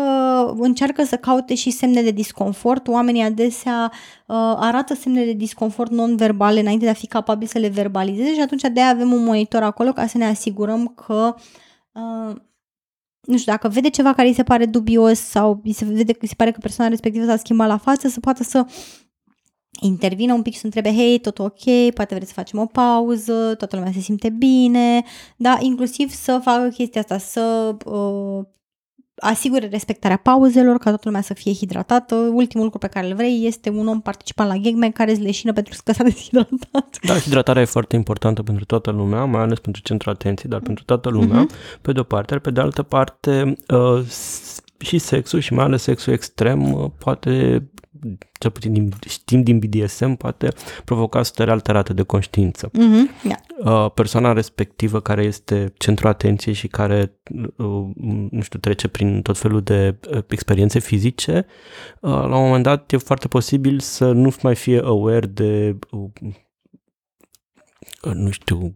[0.57, 2.87] încearcă să caute și semne de disconfort.
[2.87, 7.67] Oamenii adesea uh, arată semne de disconfort non-verbale înainte de a fi capabili să le
[7.67, 11.35] verbalizeze și atunci de aia avem un monitor acolo ca să ne asigurăm că
[11.91, 12.35] uh,
[13.21, 16.27] nu știu, dacă vede ceva care îi se pare dubios sau îi se, vede, îi
[16.27, 18.65] se pare că persoana respectivă s-a schimbat la față, să poată să
[19.81, 23.55] intervină un pic și să întrebe, hei, tot ok, poate vreți să facem o pauză,
[23.57, 25.03] toată lumea se simte bine,
[25.37, 28.45] da, inclusiv să facă chestia asta, să uh,
[29.15, 32.15] asigure respectarea pauzelor, ca toată lumea să fie hidratată.
[32.15, 35.53] Ultimul lucru pe care îl vrei este un om participant la gangbang care îți leșină
[35.53, 36.97] pentru că s-a deshidratat.
[37.03, 40.83] Da, hidratarea e foarte importantă pentru toată lumea, mai ales pentru centrul atenției, dar pentru
[40.83, 41.81] toată lumea, uh-huh.
[41.81, 45.81] pe de-o parte, iar pe de altă parte, uh, s- și sexul și mai ales
[45.81, 47.63] sexul extrem uh, poate,
[48.39, 50.47] cel puțin din, știm din BDSM, poate
[50.85, 52.69] provoca stări alterate de conștiință.
[52.69, 53.23] Mm-hmm.
[53.23, 53.39] Yeah.
[53.85, 57.19] Uh, persoana respectivă care este centrul atenției și care,
[57.57, 57.85] uh,
[58.29, 61.45] nu știu, trece prin tot felul de uh, experiențe fizice,
[62.01, 66.09] uh, la un moment dat e foarte posibil să nu mai fie aware de, uh,
[68.03, 68.75] uh, nu știu,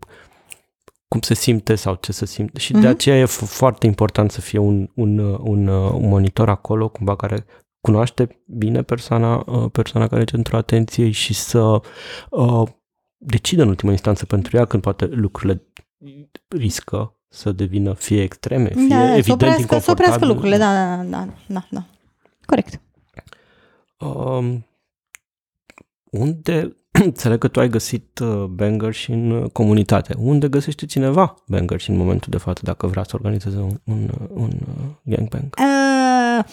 [1.07, 2.59] cum se simte sau ce se simte.
[2.59, 2.87] Și de Mhm.
[2.87, 6.89] aceea e f- foarte important să fie un, un, uh, un, uh, un monitor acolo,
[6.89, 7.45] cumva care
[7.87, 11.81] cunoaște bine persoana, uh, persoana care e centrul atenției și să
[12.29, 12.67] uh,
[13.17, 15.63] decide în ultima instanță pentru ea când poate lucrurile
[16.47, 20.31] riscă să devină fie extreme, fie Da, da, să evident oprească, să oprească inconfortabile.
[20.31, 21.85] lucrurile, da, da, da, da, da.
[22.45, 22.81] Corect.
[23.99, 24.65] Um,
[26.03, 26.75] unde,
[27.05, 30.15] înțeleg că tu ai găsit uh, banger și în uh, comunitate.
[30.17, 34.09] Unde găsește cineva banger și în momentul de față dacă vrea să organizeze un, un,
[34.21, 35.55] uh, un uh, gangbang?
[35.59, 36.45] Uh,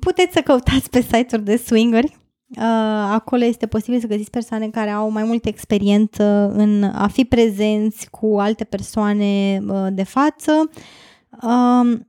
[0.00, 2.16] puteți să căutați pe site-uri de swingeri.
[2.48, 2.62] Uh,
[3.10, 6.24] acolo este posibil să găsiți persoane care au mai multă experiență
[6.54, 10.70] în a fi prezenți cu alte persoane uh, de față.
[11.42, 12.08] Um,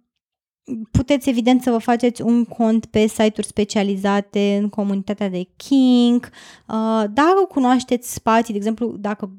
[0.92, 6.30] puteți evident să vă faceți un cont pe site-uri specializate în comunitatea de King.
[6.68, 9.32] Uh, dacă cunoașteți spații, de exemplu, dacă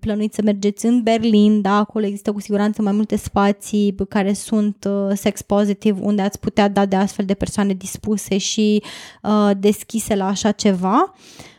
[0.00, 4.88] plănuiți să mergeți în Berlin, da, acolo există cu siguranță mai multe spații care sunt
[4.88, 8.82] uh, sex positive, unde ați putea da de astfel de persoane dispuse și
[9.22, 11.14] uh, deschise la așa ceva.
[11.14, 11.56] Uh,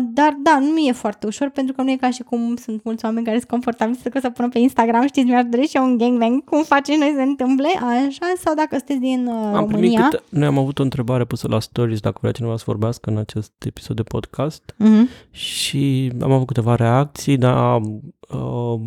[0.00, 3.04] dar da, nu e foarte ușor pentru că nu e ca și cum sunt mulți
[3.04, 5.96] oameni care sunt confortabili să să pună pe Instagram, știți, mi-ar dori și eu un
[5.96, 10.08] gangbang, cum face noi se întâmple, așa, sau dacă sunteți din uh, am România.
[10.08, 13.16] Câte, noi am avut o întrebare pusă la stories dacă vrea cineva să vorbească în
[13.16, 15.30] acest episod de podcast uh-huh.
[15.30, 18.80] și am avut câteva reacții, dar uh,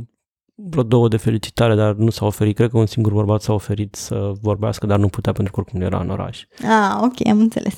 [0.56, 2.56] vreo două de felicitare, dar nu s-a oferit.
[2.56, 5.82] Cred că un singur bărbat s-a oferit să vorbească, dar nu putea pentru că oricum
[5.82, 6.44] era în oraș.
[6.62, 7.74] Ah, ok, am înțeles.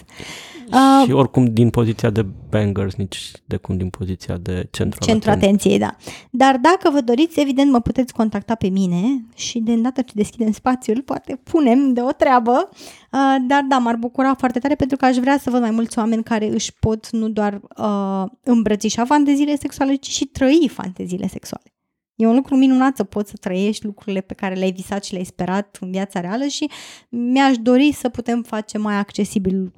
[0.71, 5.29] Uh, și oricum din poziția de bangers, nici de cum din poziția de centru Centru
[5.29, 5.95] atenției, da.
[6.31, 10.51] Dar dacă vă doriți, evident mă puteți contacta pe mine și de îndată ce deschidem
[10.51, 12.69] spațiul, poate punem de o treabă.
[12.71, 15.97] Uh, dar da, m-ar bucura foarte tare pentru că aș vrea să văd mai mulți
[15.97, 21.76] oameni care își pot nu doar uh, îmbrățișa fanteziile sexuale, ci și trăi fanteziile sexuale.
[22.17, 25.23] E un lucru minunat să poți să trăiești lucrurile pe care le-ai visat și le-ai
[25.23, 26.69] sperat în viața reală și
[27.09, 29.73] mi-aș dori să putem face mai accesibil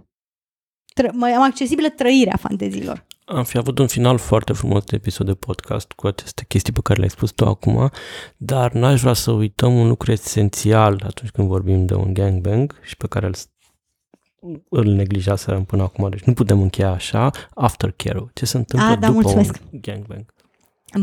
[1.02, 3.06] tră- mai accesibilă trăirea fantezilor.
[3.26, 6.80] Am fi avut un final foarte frumos de episod de podcast cu aceste chestii pe
[6.84, 7.90] care le-ai spus tu acum,
[8.38, 12.98] dar n-aș vrea să uităm un lucru esențial atunci când vorbim de un gangbang și
[12.98, 13.34] pe care îl
[14.70, 19.08] îl neglijaserăm până acum, deci nu putem încheia așa, aftercare-ul, ce se întâmplă A, da,
[19.08, 19.60] după mulțumesc.
[19.72, 20.34] un gangbang.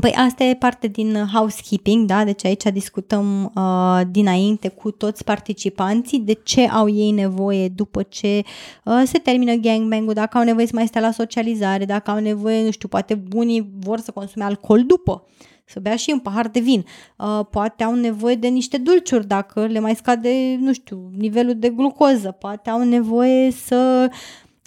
[0.00, 2.24] Păi asta e parte din housekeeping, da?
[2.24, 8.42] Deci aici discutăm uh, dinainte cu toți participanții de ce au ei nevoie după ce
[8.84, 12.64] uh, se termină gangbang-ul, dacă au nevoie să mai stea la socializare, dacă au nevoie,
[12.64, 15.24] nu știu, poate unii vor să consume alcool după
[15.68, 16.84] să bea și un pahar de vin.
[17.16, 21.68] Uh, poate au nevoie de niște dulciuri dacă le mai scade, nu știu, nivelul de
[21.68, 22.30] glucoză.
[22.30, 24.10] Poate au nevoie să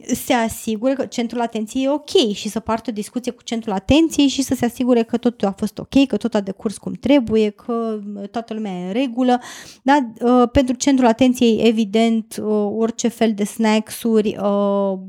[0.05, 4.27] se asigure că centrul atenției e ok și să poartă o discuție cu centrul atenției
[4.27, 7.49] și să se asigure că totul a fost ok, că tot a decurs cum trebuie,
[7.49, 7.99] că
[8.31, 9.39] toată lumea e în regulă.
[9.81, 10.11] Da?
[10.21, 14.99] Uh, pentru centrul atenției, evident, uh, orice fel de snacks-uri, uh,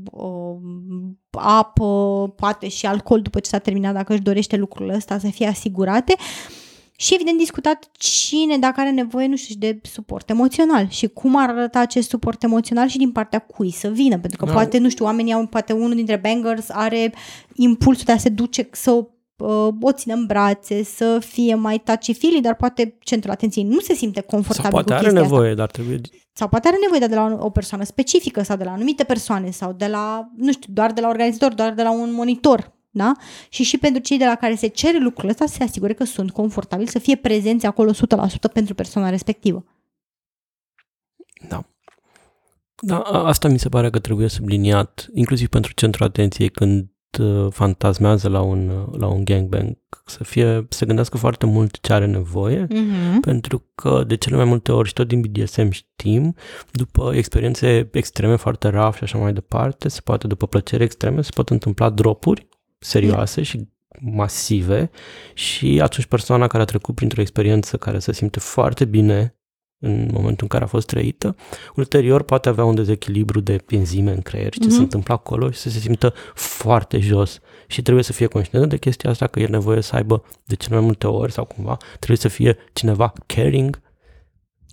[1.31, 5.47] apă, poate și alcool după ce s-a terminat, dacă își dorește lucrul ăsta, să fie
[5.47, 6.15] asigurate.
[7.01, 11.49] Și evident discutat cine dacă are nevoie, nu știu, de suport emoțional și cum ar
[11.49, 14.51] arăta acest suport emoțional și din partea cui să vină, pentru că da.
[14.51, 17.13] poate, nu știu, oamenii au, poate unul dintre bangers are
[17.53, 21.81] impulsul de a se duce să o, uh, o țină în brațe, să fie mai
[21.83, 25.59] touchy dar poate centrul atenției nu se simte confortabil sau poate cu are nevoie, asta.
[25.59, 26.01] dar trebuie...
[26.33, 29.73] Sau poate are nevoie de la o persoană specifică sau de la anumite persoane sau
[29.73, 33.13] de la, nu știu, doar de la organizator, doar de la un monitor da?
[33.49, 36.03] Și și pentru cei de la care se cere lucrul ăsta să se asigure că
[36.03, 37.95] sunt confortabili, să fie prezenți acolo 100%
[38.53, 39.65] pentru persoana respectivă.
[41.47, 41.65] Da.
[42.83, 46.89] Da, asta mi se pare că trebuie subliniat, inclusiv pentru centrul atenției când
[47.19, 51.93] uh, fantasmează la un, uh, la un gangbang, să fie, să gândească foarte mult ce
[51.93, 53.19] are nevoie, uh-huh.
[53.21, 56.35] pentru că de cele mai multe ori și tot din BDSM știm,
[56.71, 61.31] după experiențe extreme foarte rough și așa mai departe, se poate, după plăceri extreme, se
[61.33, 62.47] pot întâmpla dropuri
[62.83, 63.67] serioase și
[63.99, 64.89] masive
[65.33, 69.35] și atunci persoana care a trecut printr-o experiență care se simte foarte bine
[69.83, 71.35] în momentul în care a fost trăită,
[71.75, 74.69] ulterior poate avea un dezechilibru de enzime în creier și ce mm-hmm.
[74.69, 74.83] se mhm.
[74.83, 79.09] întâmplă acolo și să se simtă foarte jos și trebuie să fie conștient de chestia
[79.09, 82.27] asta că e nevoie să aibă de cele mai multe ori sau cumva, trebuie să
[82.27, 83.81] fie cineva caring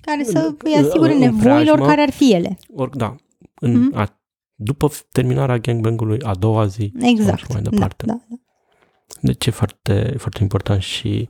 [0.01, 2.59] care să îi asigure nevoilor care ar fi ele.
[2.75, 3.17] Or, da,
[3.61, 3.97] în mm-hmm.
[3.97, 4.18] a
[4.61, 7.39] după terminarea gangbang-ului a doua zi exact.
[7.39, 8.07] și mai departe.
[8.07, 8.37] Da, da, da.
[9.21, 11.29] Deci e foarte, foarte important și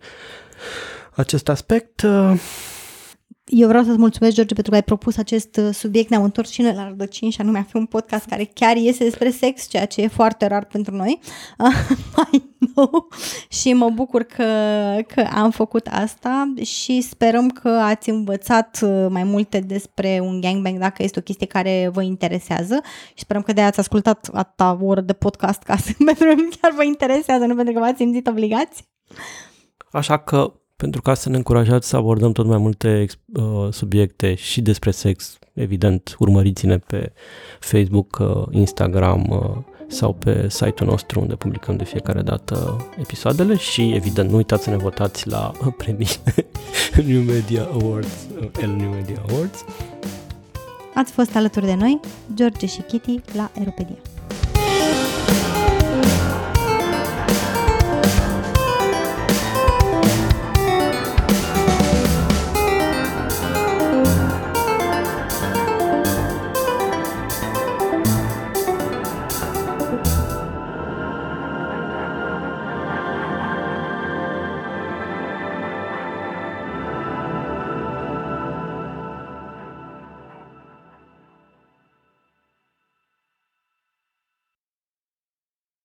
[1.15, 2.03] acest aspect.
[2.03, 2.41] Uh,
[3.51, 6.11] eu vreau să-ți mulțumesc, George, pentru că ai propus acest uh, subiect.
[6.11, 9.05] Ne-am întors și noi la rădăcini și anume a fi un podcast care chiar iese
[9.05, 11.21] despre sex, ceea ce e foarte rar pentru noi.
[12.17, 13.09] mai nou.
[13.49, 14.45] Și mă bucur că,
[15.07, 20.79] că am făcut asta și sperăm că ați învățat uh, mai multe despre un gangbang
[20.79, 22.81] dacă este o chestie care vă interesează
[23.15, 26.73] și sperăm că de ați ascultat atâta oră de podcast ca să, pentru că chiar
[26.73, 28.85] vă interesează, nu pentru că v-ați simțit obligați.
[29.91, 34.61] Așa că pentru ca să ne încurajați să abordăm tot mai multe uh, subiecte și
[34.61, 37.13] despre sex, evident, urmăriți-ne pe
[37.61, 43.93] Facebook, uh, Instagram uh, sau pe site-ul nostru unde publicăm de fiecare dată episoadele și,
[43.95, 46.09] evident, nu uitați să ne votați la premii
[47.09, 49.65] New Media Awards, uh, El New Media Awards.
[50.95, 52.01] Ați fost alături de noi,
[52.35, 54.18] George și Kitty, la Aeropedia.